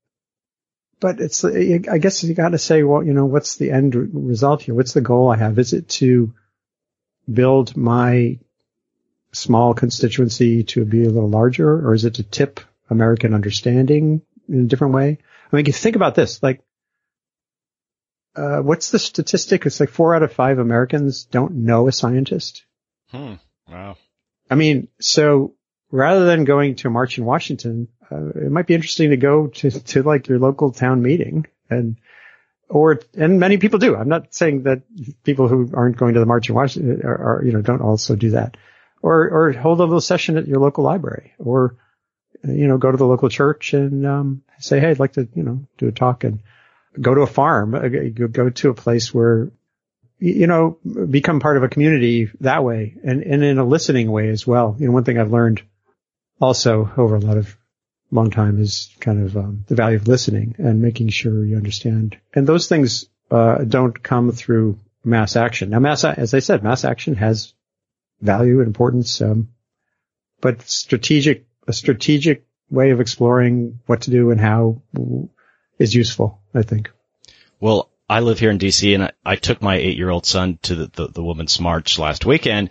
[1.00, 4.62] but it's, I guess you got to say, well, you know, what's the end result
[4.62, 4.76] here?
[4.76, 5.58] What's the goal I have?
[5.58, 6.34] Is it to
[7.32, 8.40] build my
[9.32, 14.60] small constituency to be a little larger, or is it to tip American understanding in
[14.60, 15.18] a different way?
[15.52, 16.62] I mean, you think about this, like,
[18.36, 19.66] uh, what's the statistic?
[19.66, 22.64] It's like four out of five Americans don't know a scientist.
[23.10, 23.34] Hmm.
[23.68, 23.98] Wow.
[24.50, 25.54] I mean, so
[25.92, 29.48] rather than going to a march in Washington, uh, it might be interesting to go
[29.48, 31.98] to, to like your local town meeting and,
[32.70, 33.96] or, and many people do.
[33.96, 34.84] I'm not saying that
[35.24, 38.16] people who aren't going to the march in Washington are, are you know, don't also
[38.16, 38.56] do that.
[39.02, 41.76] Or, or hold a little session at your local library or,
[42.44, 45.44] you know, go to the local church and, um, say, Hey, I'd like to, you
[45.44, 46.42] know, do a talk and
[47.00, 49.52] go to a farm, uh, go to a place where,
[50.20, 50.78] you know,
[51.10, 54.76] become part of a community that way and, and in a listening way as well.
[54.78, 55.62] You know, one thing I've learned
[56.40, 57.58] also over a lot of
[58.12, 62.18] long time is kind of um, the value of listening and making sure you understand.
[62.34, 65.70] And those things uh, don't come through mass action.
[65.70, 67.54] Now, mass, as I said, mass action has
[68.20, 69.50] value and importance, um,
[70.42, 74.82] but strategic, a strategic way of exploring what to do and how
[75.80, 76.90] is useful, I think.
[77.60, 80.60] Well, I live here in DC and I, I took my eight year old son
[80.64, 82.70] to the, the, the Women's March last weekend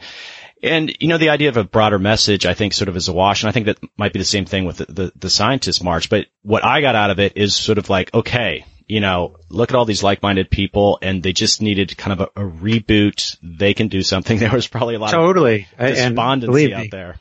[0.63, 3.13] and, you know, the idea of a broader message, I think sort of is a
[3.13, 3.43] wash.
[3.43, 6.11] And I think that might be the same thing with the, the, the scientist march.
[6.11, 9.71] But what I got out of it is sort of like, okay, you know, look
[9.71, 13.39] at all these like-minded people and they just needed kind of a, a reboot.
[13.43, 14.39] They can do something.
[14.41, 15.67] There was probably a lot totally.
[15.79, 17.19] of despondency out there.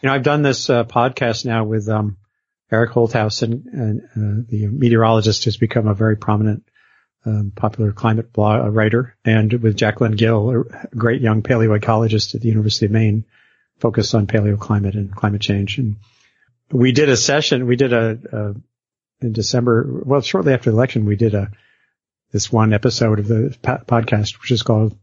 [0.00, 2.16] You know, I've done this uh, podcast now with, um,
[2.70, 6.68] Eric Holthaus and, uh, the meteorologist has become a very prominent
[7.24, 12.40] um, popular climate blog uh, writer, and with Jacqueline Gill, a great young paleoecologist at
[12.40, 13.24] the University of Maine,
[13.78, 15.78] focused on paleoclimate and climate change.
[15.78, 15.96] And
[16.70, 17.66] we did a session.
[17.66, 18.54] We did a, a
[19.24, 20.02] in December.
[20.04, 21.50] Well, shortly after the election, we did a
[22.30, 24.96] this one episode of the podcast, which is called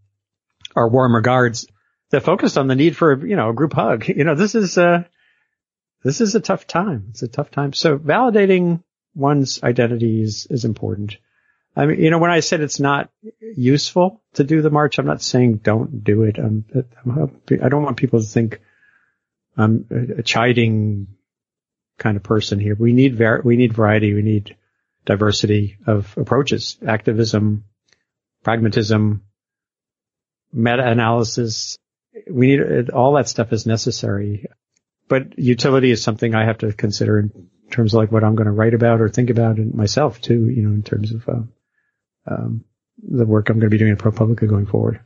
[0.75, 1.67] "Our Warm Regards,"
[2.11, 4.07] that focused on the need for you know a group hug.
[4.07, 5.07] You know, this is a
[6.05, 7.07] this is a tough time.
[7.09, 7.73] It's a tough time.
[7.73, 8.83] So validating
[9.15, 11.17] one's identity is, important.
[11.75, 13.09] I mean, you know, when I said it's not
[13.41, 16.37] useful to do the march, I'm not saying don't do it.
[16.37, 18.61] Um, I'm, I'm I don't want people to think
[19.57, 19.87] I'm
[20.17, 21.07] a chiding
[21.97, 22.75] kind of person here.
[22.75, 24.13] We need var- we need variety.
[24.13, 24.55] We need
[25.05, 27.65] diversity of approaches, activism,
[28.43, 29.23] pragmatism,
[30.53, 31.77] meta-analysis.
[32.29, 34.45] We need all that stuff is necessary,
[35.07, 38.47] but utility is something I have to consider in terms of like what I'm going
[38.47, 41.41] to write about or think about and myself too, you know, in terms of, uh,
[42.27, 42.65] um,
[42.97, 44.99] the work I'm going to be doing at ProPublica going forward.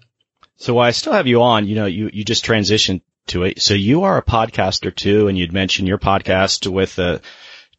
[0.57, 3.62] So while I still have you on, you know, you, you just transitioned to it.
[3.62, 7.19] So you are a podcaster too, and you'd mentioned your podcast with, uh,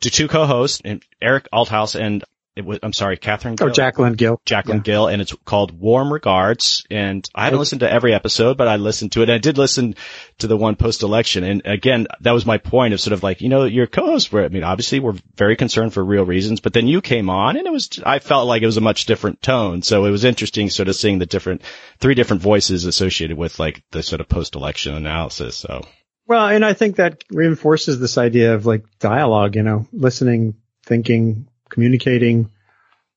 [0.01, 0.81] to two co-hosts,
[1.21, 2.25] Eric Holthaus and
[2.57, 3.69] it was, I'm sorry, Catherine oh, Gill.
[3.69, 4.41] Oh, Jacqueline Gill.
[4.45, 4.83] Jacqueline yeah.
[4.83, 6.85] Gill, and it's called Warm Regards.
[6.91, 9.25] And I haven't listened to every episode, but I listened to it.
[9.25, 9.95] And I did listen
[10.39, 11.45] to the one post-election.
[11.45, 14.45] And again, that was my point of sort of like, you know, your co-hosts were,
[14.45, 17.67] I mean, obviously we're very concerned for real reasons, but then you came on and
[17.67, 19.83] it was, I felt like it was a much different tone.
[19.83, 21.63] So it was interesting sort of seeing the different,
[21.99, 25.57] three different voices associated with like the sort of post-election analysis.
[25.57, 25.87] So.
[26.27, 31.49] Well, and I think that reinforces this idea of like dialogue, you know, listening, thinking,
[31.71, 32.51] communicating.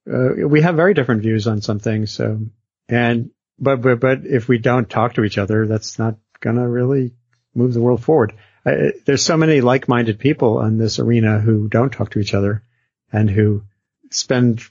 [0.09, 2.11] Uh, we have very different views on some things.
[2.11, 2.39] So,
[2.87, 6.67] and, but, but, but if we don't talk to each other, that's not going to
[6.67, 7.13] really
[7.53, 8.33] move the world forward.
[8.65, 12.63] There's so many like-minded people in this arena who don't talk to each other
[13.11, 13.63] and who
[14.09, 14.61] spend,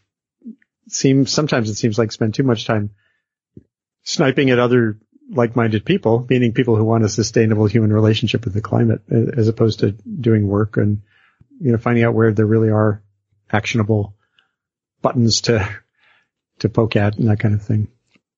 [0.89, 2.91] seems, sometimes it seems like spend too much time
[4.03, 4.99] sniping at other
[5.31, 9.81] like-minded people, meaning people who want a sustainable human relationship with the climate as opposed
[9.81, 11.03] to doing work and,
[11.61, 13.03] you know, finding out where there really are
[13.53, 14.15] actionable
[15.03, 15.69] buttons to
[16.61, 17.89] to poke at and that kind of thing.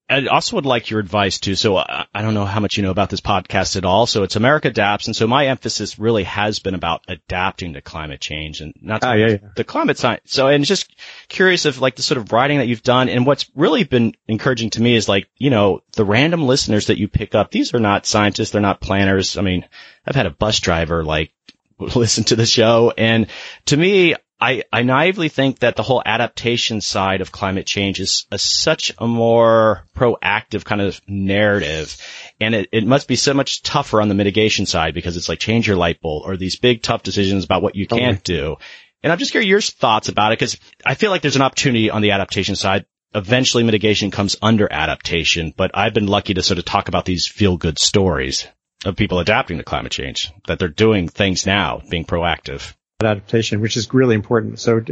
[0.08, 1.54] I also would like your advice too.
[1.54, 4.06] So I, I don't know how much you know about this podcast at all.
[4.06, 5.06] So it's America Adapts.
[5.06, 9.14] And so my emphasis really has been about adapting to climate change and not ah,
[9.14, 9.36] yeah, yeah.
[9.56, 10.20] the climate science.
[10.26, 10.94] So, and just
[11.28, 14.70] curious of like the sort of writing that you've done and what's really been encouraging
[14.70, 17.50] to me is like, you know, the random listeners that you pick up.
[17.50, 18.50] These are not scientists.
[18.50, 19.38] They're not planners.
[19.38, 19.66] I mean,
[20.06, 21.32] I've had a bus driver like
[21.78, 22.92] listen to the show.
[22.96, 23.28] And
[23.66, 28.26] to me, I, I naively think that the whole adaptation side of climate change is
[28.30, 31.96] a, such a more proactive kind of narrative.
[32.38, 35.38] And it, it must be so much tougher on the mitigation side because it's like
[35.38, 38.56] change your light bulb or these big tough decisions about what you can't do.
[39.02, 41.88] And I'm just curious your thoughts about it because I feel like there's an opportunity
[41.88, 42.84] on the adaptation side.
[43.14, 47.26] Eventually mitigation comes under adaptation, but I've been lucky to sort of talk about these
[47.26, 48.46] feel good stories
[48.84, 52.74] of people adapting to climate change, that they're doing things now, being proactive.
[53.02, 54.58] Adaptation, which is really important.
[54.58, 54.84] So,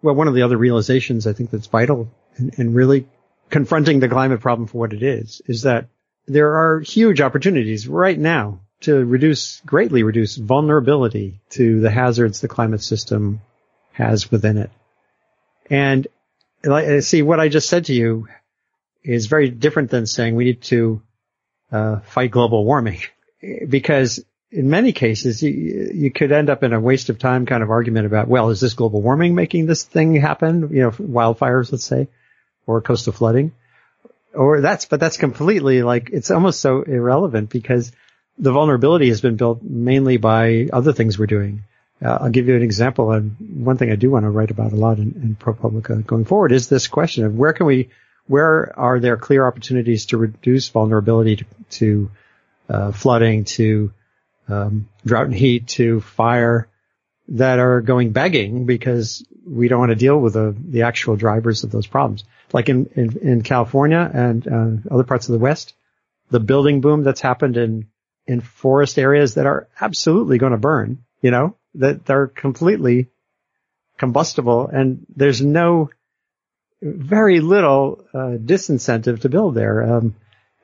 [0.00, 2.08] well, one of the other realizations I think that's vital
[2.56, 3.06] in, really
[3.50, 5.88] confronting the climate problem for what it is, is that
[6.26, 12.48] there are huge opportunities right now to reduce, greatly reduce vulnerability to the hazards the
[12.48, 13.40] climate system
[13.92, 14.70] has within it.
[15.68, 16.06] And
[17.00, 18.28] see what I just said to you
[19.04, 21.02] is very different than saying we need to
[21.70, 23.00] uh, fight global warming
[23.68, 27.62] because in many cases you, you could end up in a waste of time kind
[27.62, 30.68] of argument about, well, is this global warming making this thing happen?
[30.70, 32.08] You know, wildfires, let's say,
[32.66, 33.52] or coastal flooding
[34.34, 37.92] or that's, but that's completely like, it's almost so irrelevant because
[38.38, 41.64] the vulnerability has been built mainly by other things we're doing.
[42.02, 43.12] Uh, I'll give you an example.
[43.12, 46.24] And one thing I do want to write about a lot in, in ProPublica going
[46.24, 47.90] forward is this question of where can we,
[48.26, 52.10] where are there clear opportunities to reduce vulnerability to, to
[52.68, 53.92] uh, flooding, to
[54.48, 56.68] um, drought and heat, to fire
[57.28, 61.64] that are going begging because we don't want to deal with the, the actual drivers
[61.64, 62.24] of those problems.
[62.52, 65.74] Like in, in, in California and uh, other parts of the West,
[66.30, 67.88] the building boom that's happened in,
[68.26, 73.08] in forest areas that are absolutely going to burn, you know, that they're completely
[73.96, 75.90] combustible and there's no,
[76.82, 79.94] very little, uh, disincentive to build there.
[79.94, 80.16] Um,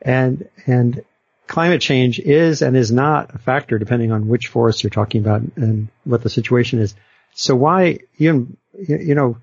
[0.02, 1.04] and, and
[1.48, 5.42] climate change is and is not a factor depending on which forest you're talking about
[5.56, 6.94] and what the situation is.
[7.34, 9.38] So why even, you know,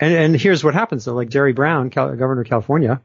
[0.00, 3.00] and, and here's what happens though, like Jerry Brown, Cal- Governor of California,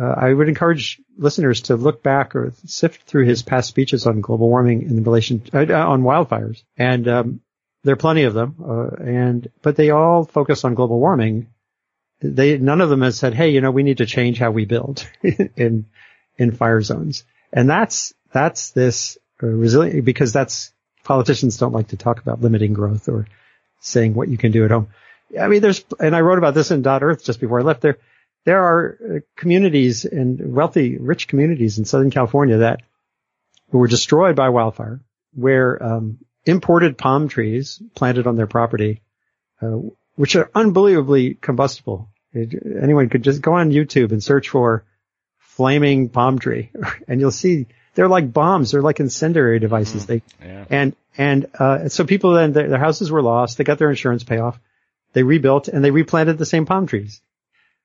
[0.00, 4.20] uh, I would encourage listeners to look back or sift through his past speeches on
[4.20, 7.40] global warming in relation uh, on wildfires, and um,
[7.82, 8.56] there are plenty of them.
[8.64, 11.48] Uh, and but they all focus on global warming.
[12.20, 14.64] They none of them has said, "Hey, you know, we need to change how we
[14.64, 15.86] build in
[16.38, 20.72] in fire zones." And that's that's this uh, resilient because that's
[21.04, 23.26] politicians don't like to talk about limiting growth or
[23.80, 24.88] saying what you can do at home.
[25.38, 27.80] I mean, there's, and I wrote about this in Dot Earth just before I left
[27.80, 27.98] there.
[28.44, 32.82] There are uh, communities and wealthy, rich communities in Southern California that
[33.70, 35.00] were destroyed by wildfire,
[35.34, 39.02] where um, imported palm trees planted on their property,
[39.62, 39.78] uh,
[40.16, 42.08] which are unbelievably combustible.
[42.32, 44.84] It, anyone could just go on YouTube and search for
[45.60, 46.70] flaming palm tree,
[47.08, 48.70] and you'll see they're like bombs.
[48.70, 50.04] They're like incendiary devices.
[50.04, 50.64] Mm, they yeah.
[50.70, 53.58] and and uh, so people then their, their houses were lost.
[53.58, 54.58] They got their insurance payoff.
[55.12, 57.20] They rebuilt and they replanted the same palm trees.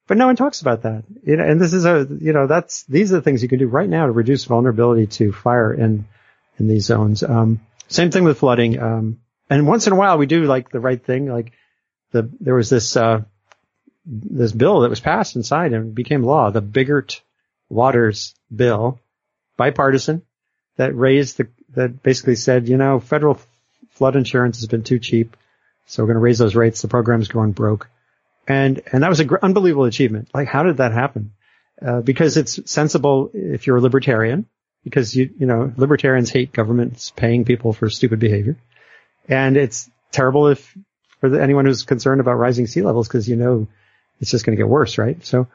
[0.08, 1.04] But no one talks about that.
[1.26, 3.60] You know, and this is a, you know, that's, these are the things you can
[3.60, 6.08] do right now to reduce vulnerability to fire in,
[6.60, 7.24] in these zones.
[7.24, 7.60] Um,
[7.90, 8.80] same thing with flooding.
[8.80, 9.20] Um,
[9.50, 11.28] and once in a while we do like the right thing.
[11.28, 11.52] Like
[12.12, 13.24] the, there was this, uh,
[14.06, 17.22] this bill that was passed inside and became law, the Biggert
[17.70, 19.00] Waters bill,
[19.58, 20.22] bipartisan,
[20.78, 23.40] that raised the, that basically said, you know, federal
[23.92, 25.36] flood insurance has been too cheap.
[25.88, 26.82] So we're going to raise those rates.
[26.82, 27.90] The program's going broke.
[28.48, 30.30] And, and that was an gr- unbelievable achievement.
[30.34, 31.32] Like, how did that happen?
[31.82, 34.46] Uh, because it's sensible if you're a libertarian,
[34.84, 38.58] because you, you know, libertarians hate governments paying people for stupid behavior.
[39.28, 40.78] And it's terrible if,
[41.20, 43.68] for the, anyone who's concerned about rising sea levels, because you know,
[44.22, 45.24] it's just going to get worse, right?
[45.26, 45.48] So,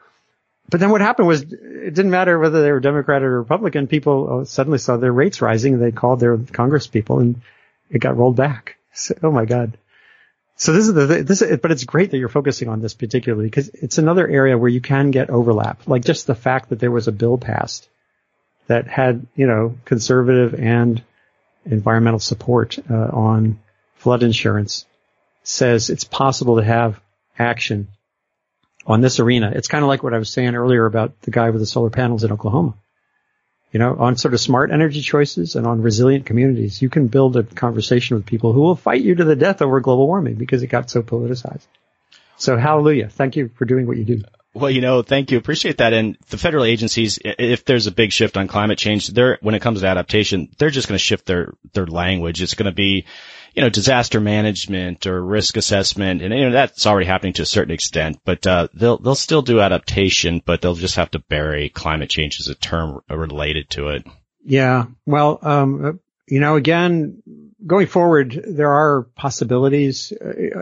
[0.71, 3.87] but then what happened was it didn't matter whether they were Democrat or Republican.
[3.87, 5.73] People suddenly saw their rates rising.
[5.73, 7.41] And they called their Congress people and
[7.89, 8.77] it got rolled back.
[8.93, 9.77] So, oh my God.
[10.57, 13.45] So this is the this, is, but it's great that you're focusing on this particularly
[13.45, 15.87] because it's another area where you can get overlap.
[15.87, 17.87] Like just the fact that there was a bill passed
[18.67, 21.01] that had you know conservative and
[21.65, 23.61] environmental support uh, on
[23.95, 24.85] flood insurance
[25.43, 26.99] says it's possible to have
[27.39, 27.87] action
[28.85, 29.51] on this arena.
[29.53, 31.89] It's kind of like what I was saying earlier about the guy with the solar
[31.89, 32.75] panels in Oklahoma
[33.71, 37.37] you know, on sort of smart energy choices and on resilient communities, you can build
[37.37, 40.61] a conversation with people who will fight you to the death over global warming because
[40.61, 41.65] it got so politicized.
[42.37, 43.07] So hallelujah.
[43.07, 44.23] Thank you for doing what you do.
[44.53, 45.37] Well, you know, thank you.
[45.37, 45.93] Appreciate that.
[45.93, 49.61] And the federal agencies, if there's a big shift on climate change, they're, when it
[49.61, 52.41] comes to adaptation, they're just going to shift their, their language.
[52.41, 53.05] It's going to be,
[53.53, 56.21] you know, disaster management or risk assessment.
[56.21, 59.41] And, you know, that's already happening to a certain extent, but, uh, they'll, they'll still
[59.41, 63.89] do adaptation, but they'll just have to bury climate change as a term related to
[63.89, 64.05] it.
[64.43, 64.85] Yeah.
[65.05, 67.21] Well, um, you know, again,
[67.65, 70.13] going forward, there are possibilities.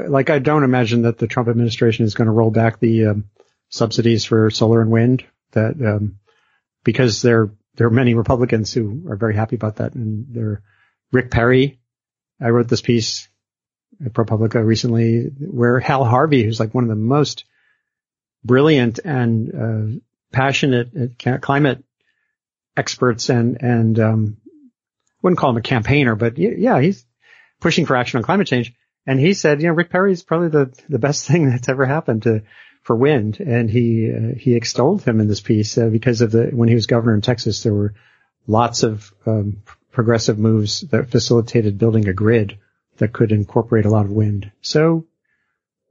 [0.08, 3.26] Like I don't imagine that the Trump administration is going to roll back the, um,
[3.70, 6.18] subsidies for solar and wind that, um,
[6.84, 9.94] because there, there are many Republicans who are very happy about that.
[9.94, 10.64] And they're
[11.12, 11.79] Rick Perry.
[12.42, 13.28] I wrote this piece
[14.04, 17.46] at ProPublica recently where Hal Harvey, who's like one of the most
[18.44, 20.00] brilliant and, uh,
[20.32, 21.84] passionate climate
[22.78, 24.38] experts and, and, um,
[25.22, 27.06] wouldn't call him a campaigner, but yeah, he's
[27.60, 28.74] pushing for action on climate change.
[29.06, 31.86] and he said, you know, Rick Perry is probably the the best thing that's ever
[31.86, 32.44] happened to
[32.84, 36.48] for wind, and he uh, he extolled him in this piece uh, because of the
[36.48, 37.94] when he was governor in Texas, there were
[38.48, 39.62] lots of um,
[39.92, 42.58] progressive moves that facilitated building a grid
[42.98, 44.52] that could incorporate a lot of wind.
[44.62, 45.06] So,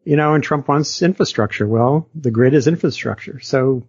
[0.05, 1.67] you know, and Trump wants infrastructure.
[1.67, 3.41] Well, the grid is infrastructure.
[3.41, 3.85] So,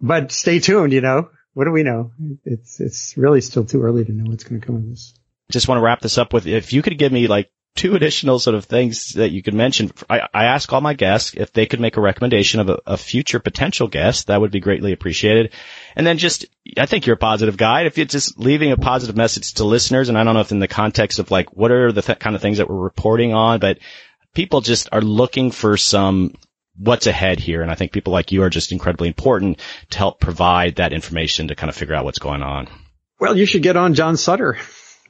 [0.00, 0.92] but stay tuned.
[0.92, 2.12] You know, what do we know?
[2.44, 5.14] It's it's really still too early to know what's going to come of this.
[5.50, 8.38] Just want to wrap this up with if you could give me like two additional
[8.38, 9.92] sort of things that you could mention.
[10.10, 12.96] I, I ask all my guests if they could make a recommendation of a, a,
[12.96, 14.26] future potential guest.
[14.26, 15.52] That would be greatly appreciated.
[15.94, 16.46] And then just,
[16.76, 17.82] I think you're a positive guy.
[17.82, 20.58] If you're just leaving a positive message to listeners, and I don't know if in
[20.58, 23.60] the context of like, what are the th- kind of things that we're reporting on,
[23.60, 23.78] but
[24.34, 26.34] people just are looking for some
[26.78, 27.62] what's ahead here.
[27.62, 29.60] And I think people like you are just incredibly important
[29.90, 32.68] to help provide that information to kind of figure out what's going on.
[33.18, 34.58] Well, you should get on John Sutter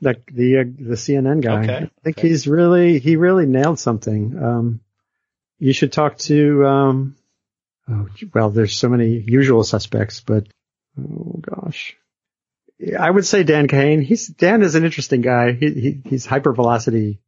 [0.01, 1.62] the the uh, the CNN guy.
[1.64, 1.76] Okay.
[1.76, 2.28] I think okay.
[2.28, 4.42] he's really he really nailed something.
[4.42, 4.80] Um,
[5.59, 7.16] you should talk to um,
[7.88, 10.47] oh well, there's so many usual suspects, but
[10.99, 11.97] oh gosh,
[12.99, 14.03] I would say Dan Kahan.
[14.03, 15.53] He's Dan is an interesting guy.
[15.53, 17.18] He, he he's hypervelocity.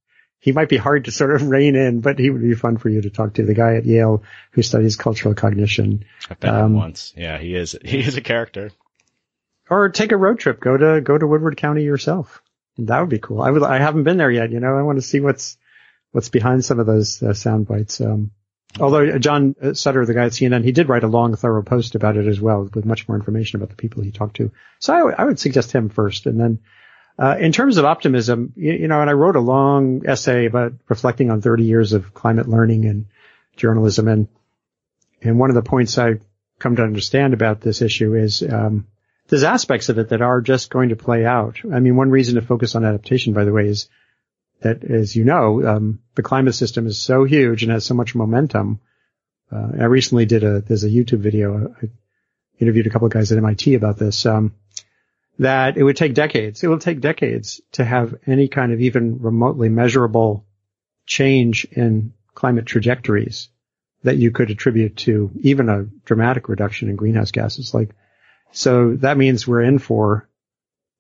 [0.41, 2.89] He might be hard to sort of rein in, but he would be fun for
[2.89, 3.45] you to talk to.
[3.45, 6.05] The guy at Yale who studies cultural cognition.
[6.31, 7.14] I've met um, him once.
[7.16, 8.71] Yeah, he is he is a character.
[9.71, 10.61] Or take a road trip.
[10.61, 12.43] Go to go to Woodward County yourself.
[12.79, 13.43] That would be cool.
[13.43, 13.62] I would.
[13.62, 14.53] I haven't been there yet.
[14.53, 15.57] You know, I want to see what's
[16.12, 18.01] what's behind some of those uh, sound bites.
[18.01, 18.31] Um,
[18.79, 22.16] although John Sutter, the guy at CNN, he did write a long, thorough post about
[22.16, 24.53] it as well, with much more information about the people he talked to.
[24.79, 26.61] So I, w- I would suggest him first, and then.
[27.20, 30.74] Uh, in terms of optimism, you, you, know, and I wrote a long essay about
[30.89, 33.07] reflecting on 30 years of climate learning and
[33.57, 34.29] journalism, and
[35.20, 36.20] and one of the points I
[36.61, 38.87] come to understand about this issue is um,
[39.29, 41.59] there's aspects of it that are just going to play out.
[41.72, 43.89] I mean, one reason to focus on adaptation, by the way, is
[44.61, 48.14] that, as you know, um, the climate system is so huge and has so much
[48.14, 48.81] momentum.
[49.53, 51.74] Uh, I recently did a there's a YouTube video.
[51.83, 51.89] I
[52.59, 54.26] interviewed a couple of guys at MIT about this.
[54.26, 54.55] Um,
[55.39, 56.64] that it would take decades.
[56.64, 60.45] It will take decades to have any kind of even remotely measurable
[61.07, 63.49] change in climate trajectories
[64.03, 67.95] that you could attribute to even a dramatic reduction in greenhouse gases like
[68.53, 70.29] so that means we're in for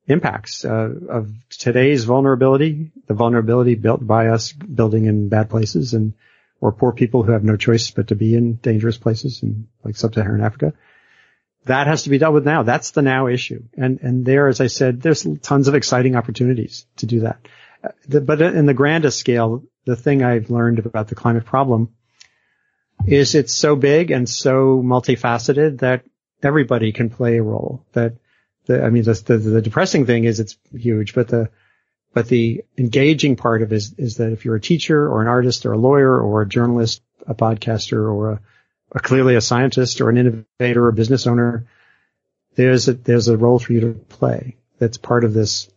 [0.06, 6.14] impacts uh, of today's vulnerability, the vulnerability built by us building in bad places and
[6.60, 9.96] or poor people who have no choice but to be in dangerous places in like
[9.96, 10.72] sub-Saharan Africa.
[11.66, 12.62] That has to be dealt with now.
[12.62, 13.64] That's the now issue.
[13.76, 17.46] And and there, as I said, there's tons of exciting opportunities to do that.
[17.84, 21.90] Uh, the, but in the grandest scale, the thing I've learned about the climate problem
[23.06, 26.04] is it's so big and so multifaceted that
[26.42, 27.84] everybody can play a role.
[27.92, 28.14] That
[28.66, 31.50] the, I mean, the, the, the depressing thing is it's huge, but the,
[32.14, 35.28] but the engaging part of it is, is that if you're a teacher or an
[35.28, 38.40] artist or a lawyer or a journalist, a podcaster or a,
[38.92, 41.66] a clearly a scientist or an innovator or a business owner,
[42.54, 44.56] there's a, there's a role for you to play.
[44.78, 45.68] That's part of this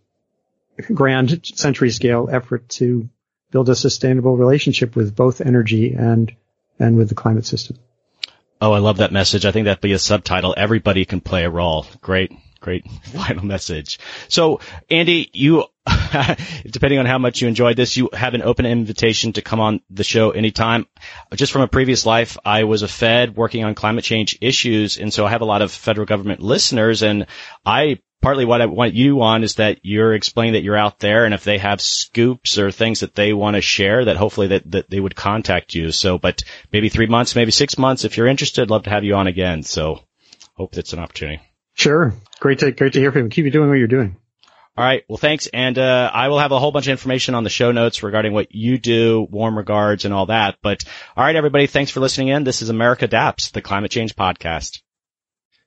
[0.94, 3.10] grand century scale effort to
[3.52, 6.34] build a sustainable relationship with both energy and,
[6.80, 7.78] and with the climate system.
[8.62, 9.46] Oh, I love that message.
[9.46, 10.54] I think that'd be a subtitle.
[10.56, 11.88] Everybody can play a role.
[12.00, 13.98] Great, great final message.
[14.28, 15.66] So, Andy, you,
[16.70, 19.82] depending on how much you enjoyed this, you have an open invitation to come on
[19.90, 20.86] the show anytime.
[21.34, 25.12] Just from a previous life, I was a Fed working on climate change issues, and
[25.12, 27.26] so I have a lot of federal government listeners, and
[27.66, 31.26] I partly what I want you on is that you're explaining that you're out there
[31.26, 34.70] and if they have scoops or things that they want to share that hopefully that,
[34.72, 35.92] that they would contact you.
[35.92, 38.06] So, but maybe three months, maybe six months.
[38.06, 39.64] If you're interested, I'd love to have you on again.
[39.64, 40.00] So
[40.56, 41.42] hope that's an opportunity.
[41.74, 42.14] Sure.
[42.40, 43.30] Great to, great to hear from you.
[43.30, 44.18] Keep you doing what you're doing.
[44.78, 45.04] All right.
[45.08, 45.48] Well, thanks.
[45.48, 48.34] And, uh, I will have a whole bunch of information on the show notes regarding
[48.34, 50.58] what you do, warm regards and all that.
[50.62, 50.84] But
[51.18, 51.68] all right, everybody.
[51.68, 52.44] Thanks for listening in.
[52.44, 54.82] This is America Adapts, the climate change podcast.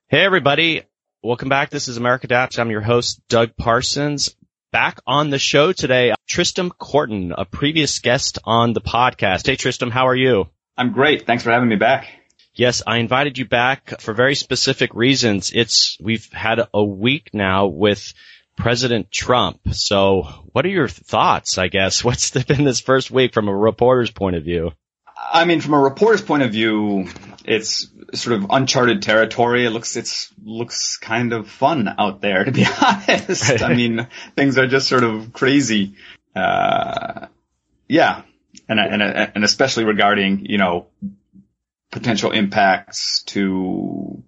[0.08, 0.84] Hey, everybody.
[1.24, 1.70] Welcome back.
[1.70, 2.58] This is America Adapts.
[2.58, 4.36] I'm your host, Doug Parsons.
[4.72, 9.46] Back on the show today, Tristram Korten, a previous guest on the podcast.
[9.46, 10.50] Hey, Tristram, how are you?
[10.76, 11.26] I'm great.
[11.26, 12.08] Thanks for having me back.
[12.54, 15.50] Yes, I invited you back for very specific reasons.
[15.54, 18.12] It's, we've had a week now with
[18.58, 19.60] President Trump.
[19.72, 22.04] So what are your thoughts, I guess?
[22.04, 24.72] What's been this first week from a reporter's point of view?
[25.32, 27.08] I mean, from a reporter's point of view,
[27.44, 29.66] it's sort of uncharted territory.
[29.66, 33.62] It looks it's looks kind of fun out there, to be honest.
[33.62, 34.06] I mean,
[34.36, 35.94] things are just sort of crazy.
[36.34, 37.26] Uh,
[37.88, 38.22] yeah,
[38.68, 40.86] and and and especially regarding you know
[41.90, 44.22] potential impacts to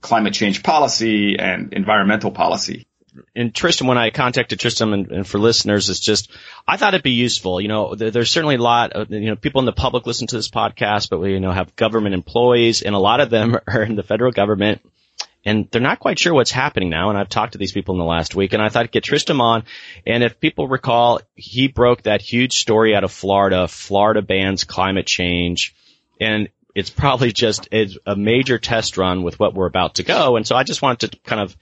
[0.00, 2.86] climate change policy and environmental policy.
[3.34, 6.30] And Tristan, when I contacted Tristan and, and, for listeners, it's just,
[6.66, 7.60] I thought it'd be useful.
[7.60, 10.26] You know, there, there's certainly a lot of, you know, people in the public listen
[10.28, 13.56] to this podcast, but we, you know, have government employees and a lot of them
[13.66, 14.80] are in the federal government
[15.44, 17.10] and they're not quite sure what's happening now.
[17.10, 19.04] And I've talked to these people in the last week and I thought I'd get
[19.04, 19.64] Tristan on.
[20.06, 23.66] And if people recall, he broke that huge story out of Florida.
[23.68, 25.74] Florida bans climate change
[26.20, 30.36] and it's probably just a major test run with what we're about to go.
[30.36, 31.54] And so I just wanted to kind of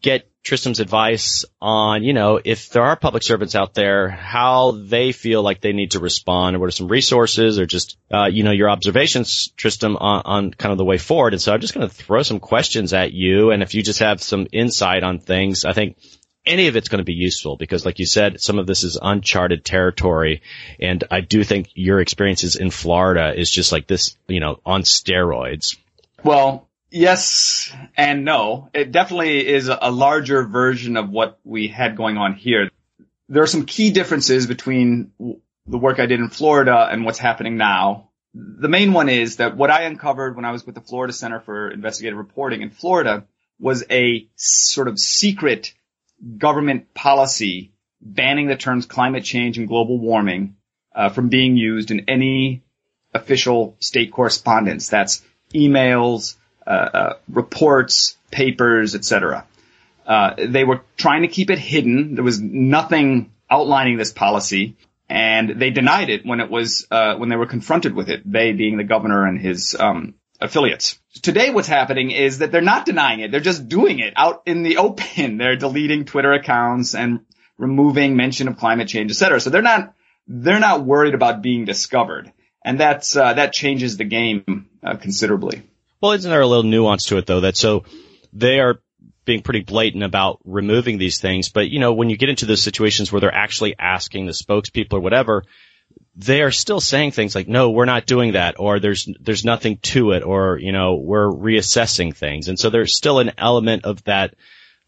[0.00, 5.10] get Tristan's advice on, you know, if there are public servants out there, how they
[5.10, 8.44] feel like they need to respond, or what are some resources, or just, uh, you
[8.44, 11.32] know, your observations, Tristan, on, on kind of the way forward.
[11.32, 14.00] And so I'm just going to throw some questions at you, and if you just
[14.00, 15.96] have some insight on things, I think
[16.44, 18.98] any of it's going to be useful because, like you said, some of this is
[19.00, 20.42] uncharted territory,
[20.78, 24.82] and I do think your experiences in Florida is just like this, you know, on
[24.82, 25.78] steroids.
[26.22, 28.70] Well, Yes and no.
[28.72, 32.70] It definitely is a larger version of what we had going on here.
[33.28, 37.56] There are some key differences between the work I did in Florida and what's happening
[37.56, 38.10] now.
[38.32, 41.40] The main one is that what I uncovered when I was with the Florida Center
[41.40, 43.24] for Investigative Reporting in Florida
[43.58, 45.74] was a sort of secret
[46.38, 50.54] government policy banning the terms climate change and global warming
[50.94, 52.62] uh, from being used in any
[53.12, 54.90] official state correspondence.
[54.90, 55.22] That's
[55.52, 56.36] emails,
[57.28, 59.46] reports, papers, etc.
[60.06, 62.14] Uh, they were trying to keep it hidden.
[62.14, 64.76] There was nothing outlining this policy,
[65.08, 68.20] and they denied it when it was uh, when they were confronted with it.
[68.30, 70.98] They being the governor and his um, affiliates.
[71.22, 74.62] Today, what's happening is that they're not denying it; they're just doing it out in
[74.62, 75.38] the open.
[75.38, 77.20] They're deleting Twitter accounts and
[77.56, 79.40] removing mention of climate change, etc.
[79.40, 79.94] So they're not
[80.26, 82.30] they're not worried about being discovered,
[82.62, 85.62] and that's uh, that changes the game uh, considerably.
[86.04, 87.40] Well, isn't there a little nuance to it though?
[87.40, 87.84] That so
[88.34, 88.78] they are
[89.24, 92.62] being pretty blatant about removing these things, but you know, when you get into those
[92.62, 95.44] situations where they're actually asking the spokespeople or whatever,
[96.14, 99.78] they are still saying things like, no, we're not doing that, or there's, there's nothing
[99.78, 102.48] to it, or, you know, we're reassessing things.
[102.48, 104.34] And so there's still an element of that.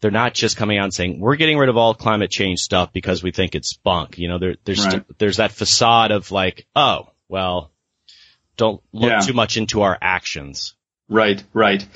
[0.01, 2.93] They're not just coming out and saying, we're getting rid of all climate change stuff
[2.93, 4.19] because we think it's bunk.
[4.19, 4.91] You know, there, there's, right.
[4.91, 7.71] st- there's that facade of like, oh, well,
[8.55, 9.19] don't look yeah.
[9.21, 10.75] too much into our actions.
[11.09, 11.87] Right, right.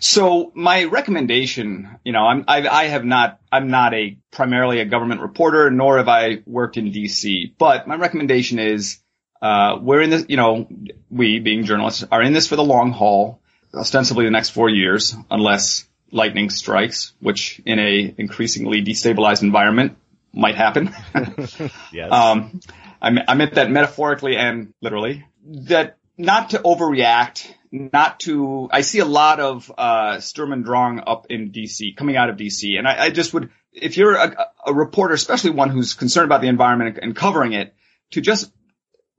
[0.00, 4.86] So my recommendation, you know, I'm, I, I have not, I'm not a primarily a
[4.86, 7.54] government reporter, nor have I worked in DC.
[7.58, 9.00] But my recommendation is,
[9.42, 10.66] uh, we're in this, you know,
[11.10, 13.40] we being journalists are in this for the long haul,
[13.74, 19.98] ostensibly the next four years, unless lightning strikes, which in a increasingly destabilized environment
[20.32, 20.94] might happen.
[21.92, 22.10] yes.
[22.10, 22.60] Um,
[23.02, 25.26] I, I meant that metaphorically and literally.
[25.44, 31.00] That not to overreact not to, I see a lot of, uh, Sturm und Drang
[31.06, 32.78] up in DC, coming out of DC.
[32.78, 36.40] And I, I just would, if you're a, a, reporter, especially one who's concerned about
[36.40, 37.74] the environment and covering it,
[38.12, 38.52] to just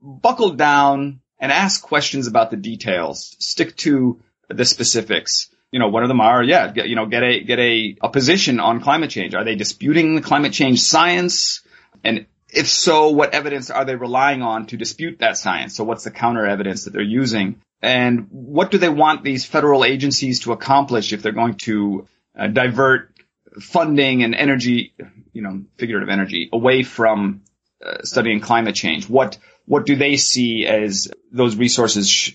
[0.00, 3.36] buckle down and ask questions about the details.
[3.40, 5.50] Stick to the specifics.
[5.70, 8.08] You know, one of them are, yeah, get, you know, get a, get a, a
[8.08, 9.34] position on climate change.
[9.34, 11.60] Are they disputing the climate change science?
[12.02, 15.76] And if so, what evidence are they relying on to dispute that science?
[15.76, 17.60] So what's the counter evidence that they're using?
[17.82, 22.06] And what do they want these federal agencies to accomplish if they're going to
[22.38, 23.12] uh, divert
[23.60, 24.94] funding and energy,
[25.32, 27.42] you know, figurative energy away from
[27.84, 29.08] uh, studying climate change?
[29.08, 32.32] What what do they see as those resources sh-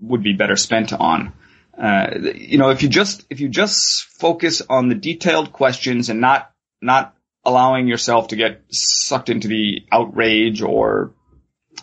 [0.00, 1.32] would be better spent on?
[1.76, 6.20] Uh, you know, if you just if you just focus on the detailed questions and
[6.20, 7.14] not not
[7.44, 11.14] allowing yourself to get sucked into the outrage or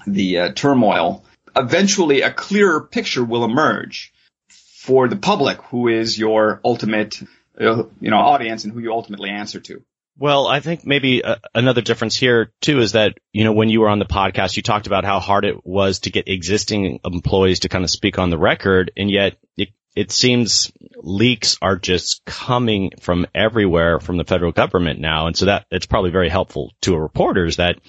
[0.05, 4.13] the uh, turmoil, eventually a clearer picture will emerge
[4.49, 7.21] for the public who is your ultimate,
[7.59, 9.83] uh, you know, audience and who you ultimately answer to.
[10.17, 13.79] Well, I think maybe uh, another difference here too is that, you know, when you
[13.79, 17.61] were on the podcast, you talked about how hard it was to get existing employees
[17.61, 18.91] to kind of speak on the record.
[18.97, 24.99] And yet it, it seems leaks are just coming from everywhere from the federal government
[24.99, 25.27] now.
[25.27, 27.79] And so that it's probably very helpful to a reporter is that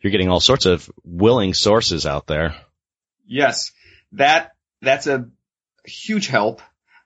[0.00, 2.54] you're getting all sorts of willing sources out there.
[3.26, 3.72] Yes,
[4.12, 4.52] that
[4.82, 5.28] that's a
[5.84, 6.60] huge help.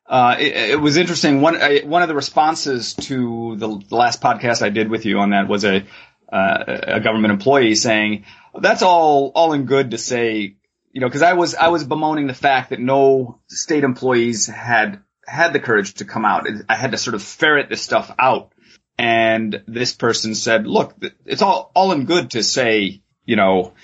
[0.06, 1.42] Uh, it, it, was interesting.
[1.42, 5.18] One uh, one of the responses to the, the, last podcast I did with you
[5.18, 5.84] on that was a
[6.32, 8.24] uh, a government employee saying
[8.58, 10.56] that's all all in good to say,
[10.92, 15.02] you know, because I was I was bemoaning the fact that no state employees had
[15.26, 16.46] had the courage to come out.
[16.70, 18.52] I had to sort of ferret this stuff out,
[18.96, 20.94] and this person said, "Look,
[21.26, 23.74] it's all all in good to say, you know."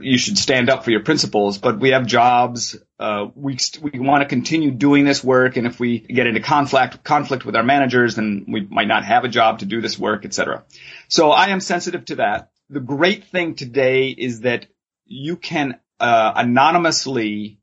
[0.00, 2.76] You should stand up for your principles, but we have jobs.
[2.98, 7.04] Uh, we we want to continue doing this work, and if we get into conflict
[7.04, 10.24] conflict with our managers, then we might not have a job to do this work,
[10.24, 10.64] etc.
[11.08, 12.50] So I am sensitive to that.
[12.70, 14.66] The great thing today is that
[15.04, 17.60] you can uh, anonymously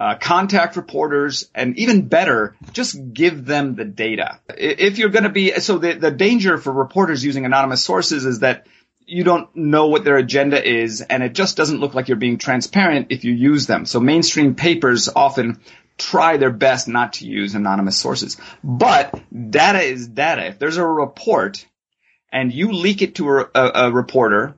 [0.00, 4.40] uh, contact reporters, and even better, just give them the data.
[4.48, 8.40] If you're going to be so, the the danger for reporters using anonymous sources is
[8.40, 8.66] that
[9.08, 12.36] you don't know what their agenda is and it just doesn't look like you're being
[12.36, 13.86] transparent if you use them.
[13.86, 15.60] So mainstream papers often
[15.96, 18.36] try their best not to use anonymous sources.
[18.62, 19.18] But
[19.50, 20.46] data is data.
[20.46, 21.66] If there's a report
[22.30, 24.54] and you leak it to a, a, a reporter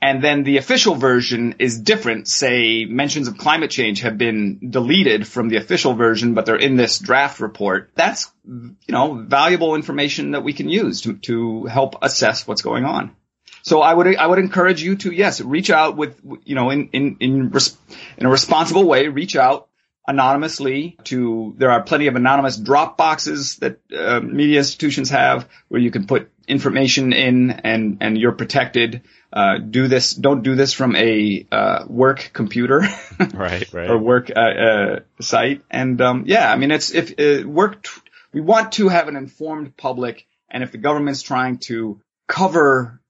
[0.00, 5.26] and then the official version is different, say mentions of climate change have been deleted
[5.26, 7.90] from the official version, but they're in this draft report.
[7.96, 12.84] That's, you know, valuable information that we can use to, to help assess what's going
[12.84, 13.16] on.
[13.62, 16.88] So I would I would encourage you to yes reach out with you know in
[16.92, 17.76] in in, res,
[18.18, 19.68] in a responsible way reach out
[20.06, 25.80] anonymously to there are plenty of anonymous drop boxes that uh, media institutions have where
[25.80, 29.02] you can put information in and and you're protected.
[29.32, 32.82] Uh, do this don't do this from a uh, work computer.
[33.34, 33.88] Right right.
[33.88, 35.62] Or work uh, uh, site.
[35.70, 37.90] And um, yeah I mean it's if uh, work t-
[38.32, 40.26] we want to have an informed public.
[40.50, 43.00] And if the government's trying to cover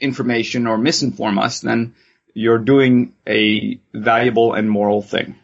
[0.00, 1.94] information or misinform us, then
[2.34, 5.36] you're doing a valuable and moral thing.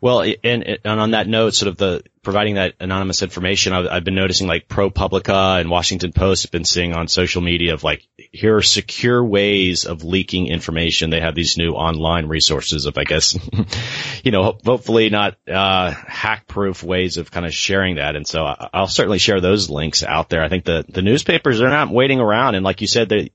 [0.00, 4.02] Well, and, and on that note, sort of the providing that anonymous information, I've, I've,
[4.02, 8.02] been noticing like ProPublica and Washington Post have been seeing on social media of like,
[8.16, 11.10] here are secure ways of leaking information.
[11.10, 13.38] They have these new online resources of, I guess,
[14.24, 18.16] you know, hopefully not, uh, hack proof ways of kind of sharing that.
[18.16, 20.42] And so I'll certainly share those links out there.
[20.42, 22.56] I think the, the newspapers are not waiting around.
[22.56, 23.30] And like you said, they,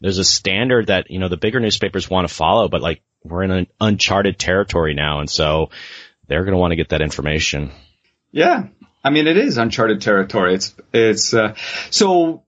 [0.00, 3.42] there's a standard that, you know, the bigger newspapers want to follow, but like we're
[3.42, 5.18] in an uncharted territory now.
[5.18, 5.70] And so
[6.28, 7.72] they're going to want to get that information.
[8.30, 8.68] Yeah.
[9.02, 10.54] I mean, it is uncharted territory.
[10.54, 11.54] It's, it's, uh,
[11.90, 12.42] so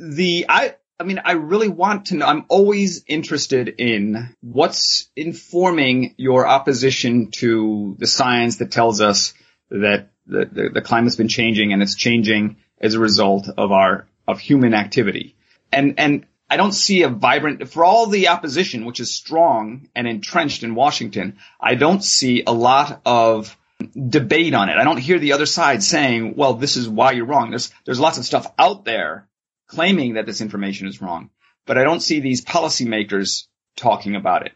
[0.00, 6.14] the, I, I mean, I really want to know, I'm always interested in what's informing
[6.16, 9.34] your opposition to the science that tells us
[9.70, 14.06] that the, the, the climate's been changing and it's changing as a result of our,
[14.26, 15.36] of human activity.
[15.72, 20.08] And, and I don't see a vibrant, for all the opposition, which is strong and
[20.08, 24.76] entrenched in Washington, I don't see a lot of debate on it.
[24.76, 27.50] I don't hear the other side saying, well, this is why you're wrong.
[27.50, 29.28] There's, there's lots of stuff out there
[29.68, 31.30] claiming that this information is wrong,
[31.66, 34.52] but I don't see these policymakers talking about it.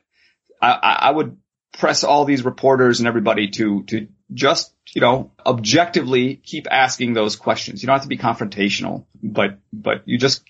[0.61, 1.37] I, I would
[1.73, 7.37] press all these reporters and everybody to, to just, you know, objectively keep asking those
[7.37, 7.83] questions.
[7.83, 10.43] You don't have to be confrontational, but, but you just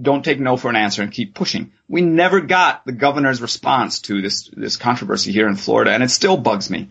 [0.00, 1.72] don't take no for an answer and keep pushing.
[1.88, 6.10] We never got the governor's response to this, this controversy here in Florida and it
[6.10, 6.90] still bugs me.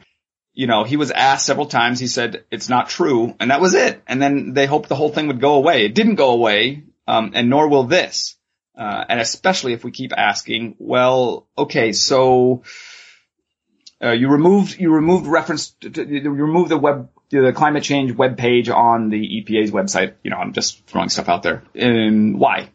[0.59, 2.01] You know, he was asked several times.
[2.01, 3.33] He said, it's not true.
[3.39, 4.03] And that was it.
[4.07, 5.85] And then they hoped the whole thing would go away.
[5.85, 6.83] It didn't go away.
[7.07, 8.35] Um, and nor will this.
[8.77, 12.63] Uh, and especially if we keep asking, well, okay, so,
[14.03, 18.11] uh, you removed, you removed reference, to, to, you removed the web, the climate change
[18.11, 20.15] web page on the EPA's website.
[20.23, 21.63] You know, I'm just throwing stuff out there.
[21.73, 22.69] And why?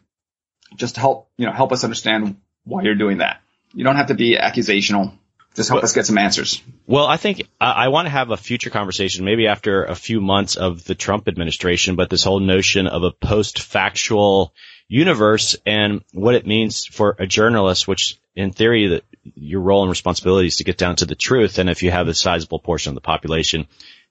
[0.75, 3.41] Just to help, you know, help us understand why you're doing that.
[3.75, 5.19] You don't have to be accusational.
[5.55, 6.61] Just help us get some answers.
[6.85, 10.19] Well, I think I, I want to have a future conversation, maybe after a few
[10.19, 14.53] months of the Trump administration, but this whole notion of a post-factual
[14.87, 19.03] universe and what it means for a journalist, which in theory that
[19.33, 21.57] your role and responsibility is to get down to the truth.
[21.57, 23.67] And if you have a sizable portion of the population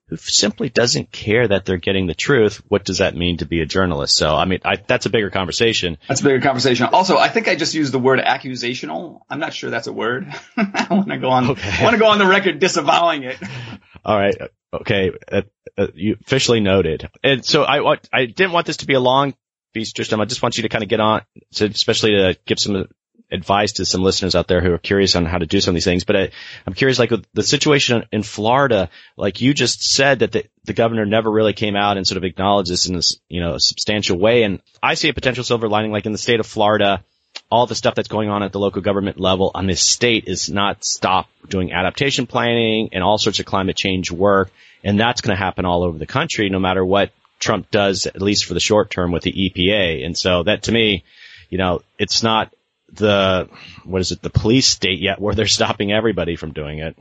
[0.08, 3.60] who simply doesn't care that they're getting the truth, what does that mean to be
[3.62, 4.16] a journalist?
[4.16, 5.96] So, I mean, I, that's a bigger conversation.
[6.08, 6.86] That's a bigger conversation.
[6.92, 9.20] Also, I think I just used the word accusational.
[9.30, 10.32] I'm not sure that's a word.
[10.56, 11.50] I want to go on.
[11.50, 11.76] Okay.
[11.80, 13.38] I want to go on the record disavowing it.
[14.04, 14.36] All right.
[14.72, 15.12] Okay.
[15.30, 15.42] Uh,
[15.78, 17.08] uh, you officially noted.
[17.22, 19.34] And so I, I didn't want this to be a long
[19.72, 20.20] piece, Tristram.
[20.20, 21.22] I just want you to kind of get on,
[21.58, 22.88] especially to give some
[23.34, 25.74] advice to some listeners out there who are curious on how to do some of
[25.74, 26.04] these things.
[26.04, 26.30] But I,
[26.66, 30.72] am curious, like with the situation in Florida, like you just said that the, the
[30.72, 33.60] governor never really came out and sort of acknowledged this in this, you know, a
[33.60, 34.44] substantial way.
[34.44, 37.04] And I see a potential silver lining, like in the state of Florida,
[37.50, 40.48] all the stuff that's going on at the local government level on this state is
[40.48, 44.50] not stop doing adaptation planning and all sorts of climate change work.
[44.82, 48.22] And that's going to happen all over the country, no matter what Trump does, at
[48.22, 50.04] least for the short term with the EPA.
[50.04, 51.04] And so that to me,
[51.50, 52.52] you know, it's not
[52.96, 53.48] the
[53.84, 56.96] what is it the police state yet where they're stopping everybody from doing it.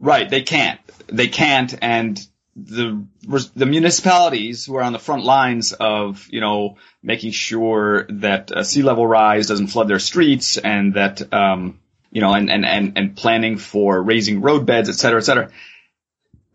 [0.00, 0.80] Right, they can't.
[1.08, 2.20] They can't, and
[2.54, 3.04] the
[3.54, 8.62] the municipalities who are on the front lines of you know making sure that uh,
[8.62, 11.80] sea level rise doesn't flood their streets and that um,
[12.10, 15.50] you know, and, and, and, and planning for raising road beds, et cetera, et cetera.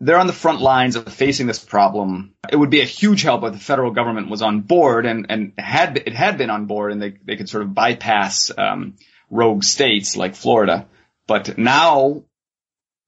[0.00, 2.34] They're on the front lines of facing this problem.
[2.50, 5.52] It would be a huge help if the federal government was on board and, and
[5.56, 8.94] had, it had been on board and they, they could sort of bypass, um,
[9.30, 10.86] rogue states like Florida.
[11.26, 12.24] But now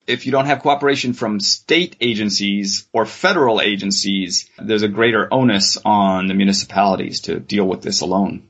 [0.07, 5.79] if you don't have cooperation from state agencies or federal agencies, there's a greater onus
[5.85, 8.49] on the municipalities to deal with this alone.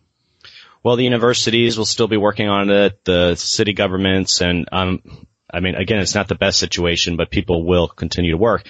[0.82, 5.60] Well, the universities will still be working on it, the city governments, and um, I
[5.60, 8.66] mean, again, it's not the best situation, but people will continue to work.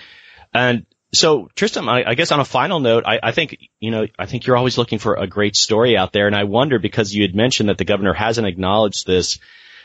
[0.52, 4.06] And so, Tristan, I, I guess on a final note, I, I, think you know,
[4.18, 7.14] I think you're always looking for a great story out there, and I wonder because
[7.14, 9.38] you had mentioned that the governor hasn't acknowledged this,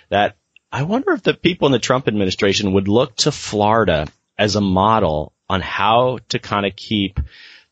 [0.10, 0.36] that
[0.72, 4.62] I wonder if the people in the Trump administration would look to Florida as a
[4.62, 7.20] model on how to kind of keep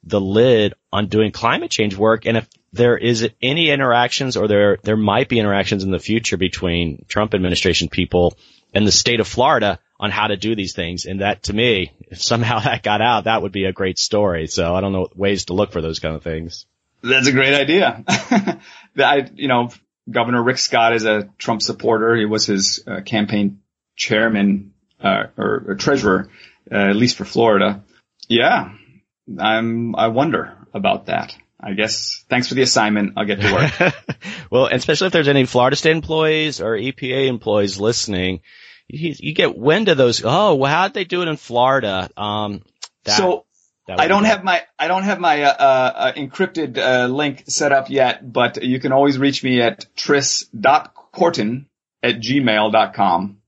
[0.04, 4.78] the lid on doing climate change work and if there is any interactions or there
[4.84, 8.38] there might be interactions in the future between Trump administration people
[8.74, 11.06] and the state of Florida on how to do these things.
[11.06, 14.48] And that to me, if somehow that got out, that would be a great story.
[14.48, 16.66] So I don't know ways to look for those kind of things.
[17.02, 18.04] That's a great idea.
[18.08, 19.70] I, you know,
[20.10, 22.16] Governor Rick Scott is a Trump supporter.
[22.16, 23.62] He was his uh, campaign
[23.96, 26.30] chairman uh, or, or, treasurer,
[26.72, 27.84] uh, at least for Florida.
[28.28, 28.74] Yeah,
[29.38, 29.96] I'm.
[29.96, 31.36] I wonder about that.
[31.60, 33.14] I guess thanks for the assignment.
[33.18, 33.94] I'll get to work.
[34.50, 38.42] well, especially if there's any Florida state employees or EPA employees listening,
[38.88, 40.24] you, you get wind of those.
[40.24, 42.10] Oh, well, how'd they do it in Florida?
[42.16, 42.64] Um,
[43.04, 43.46] that, so
[43.88, 47.90] I don't have my I don't have my uh, uh, encrypted uh, link set up
[47.90, 51.66] yet, but you can always reach me at tris.korten
[52.04, 53.39] at gmail.com.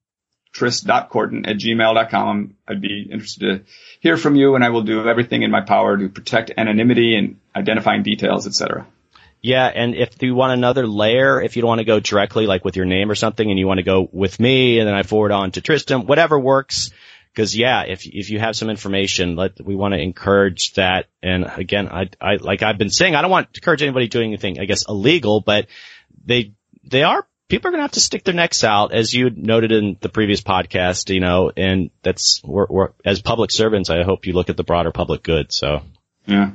[0.54, 2.56] Tris.korten at gmail.com.
[2.68, 5.98] I'd be interested to hear from you, and I will do everything in my power
[5.98, 8.86] to protect anonymity and identifying details, etc.
[9.42, 12.64] Yeah, and if you want another layer, if you don't want to go directly like
[12.64, 15.04] with your name or something, and you want to go with me, and then I
[15.04, 16.92] forward on to Tristan, whatever works
[17.34, 21.06] Cause yeah, if, if you have some information, let, we want to encourage that.
[21.24, 24.32] And again, I, I, like I've been saying, I don't want to encourage anybody doing
[24.32, 25.68] anything, I guess, illegal, but
[26.26, 29.30] they, they are, people are going to have to stick their necks out, as you
[29.30, 34.04] noted in the previous podcast, you know, and that's, we're, we're, as public servants, I
[34.04, 35.52] hope you look at the broader public good.
[35.52, 35.82] So.
[36.26, 36.52] Yeah.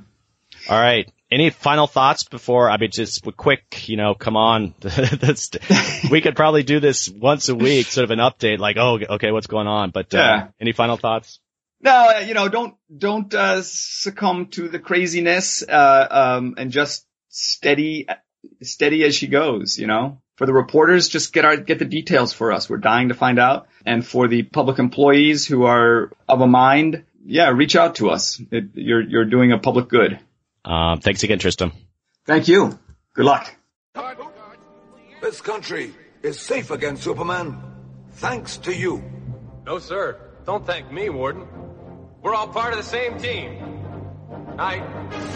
[0.69, 2.71] All right any final thoughts before?
[2.71, 4.75] I mean, just quick, you know, come on.
[6.11, 9.33] we could probably do this once a week, sort of an update, like, oh, okay,
[9.33, 9.91] what's going on?
[9.91, 10.49] But uh, yeah.
[10.61, 11.41] any final thoughts?
[11.81, 18.07] No, you know, don't don't uh, succumb to the craziness, uh, um, and just steady,
[18.63, 19.79] steady as she goes.
[19.79, 22.69] You know, for the reporters, just get our get the details for us.
[22.69, 23.69] We're dying to find out.
[23.85, 28.41] And for the public employees who are of a mind, yeah, reach out to us.
[28.51, 30.19] It, you're you're doing a public good.
[30.65, 31.73] Um, thanks again, Tristan.
[32.27, 32.79] Thank you.
[33.15, 33.55] Good luck.
[35.23, 37.57] This country is safe against Superman.
[38.13, 39.03] Thanks to you.
[39.65, 40.21] No, sir.
[40.45, 41.47] Don't thank me, Warden.
[42.23, 43.59] We're all part of the same team.
[44.57, 45.36] Night.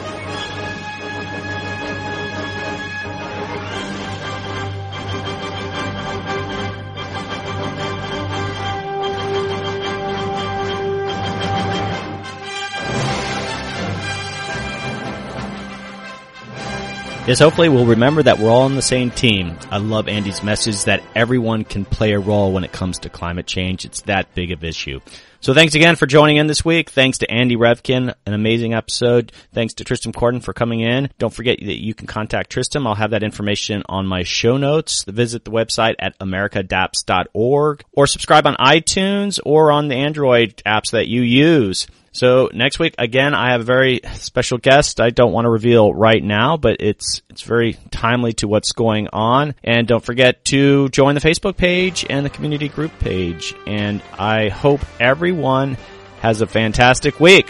[17.30, 19.56] Yes, hopefully we'll remember that we're all on the same team.
[19.70, 23.46] I love Andy's message that everyone can play a role when it comes to climate
[23.46, 23.84] change.
[23.84, 24.98] It's that big of issue.
[25.38, 26.90] So thanks again for joining in this week.
[26.90, 29.30] Thanks to Andy Revkin, an amazing episode.
[29.54, 31.08] Thanks to Tristan Korten for coming in.
[31.18, 32.84] Don't forget that you can contact Tristan.
[32.84, 35.04] I'll have that information on my show notes.
[35.04, 41.06] Visit the website at americaadapts.org or subscribe on iTunes or on the Android apps that
[41.06, 41.86] you use.
[42.12, 45.00] So next week, again, I have a very special guest.
[45.00, 49.08] I don't want to reveal right now, but it's, it's very timely to what's going
[49.12, 49.54] on.
[49.62, 53.54] And don't forget to join the Facebook page and the community group page.
[53.66, 55.76] And I hope everyone
[56.20, 57.48] has a fantastic week.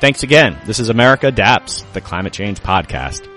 [0.00, 0.58] Thanks again.
[0.64, 3.29] This is America Adapts, the climate change podcast.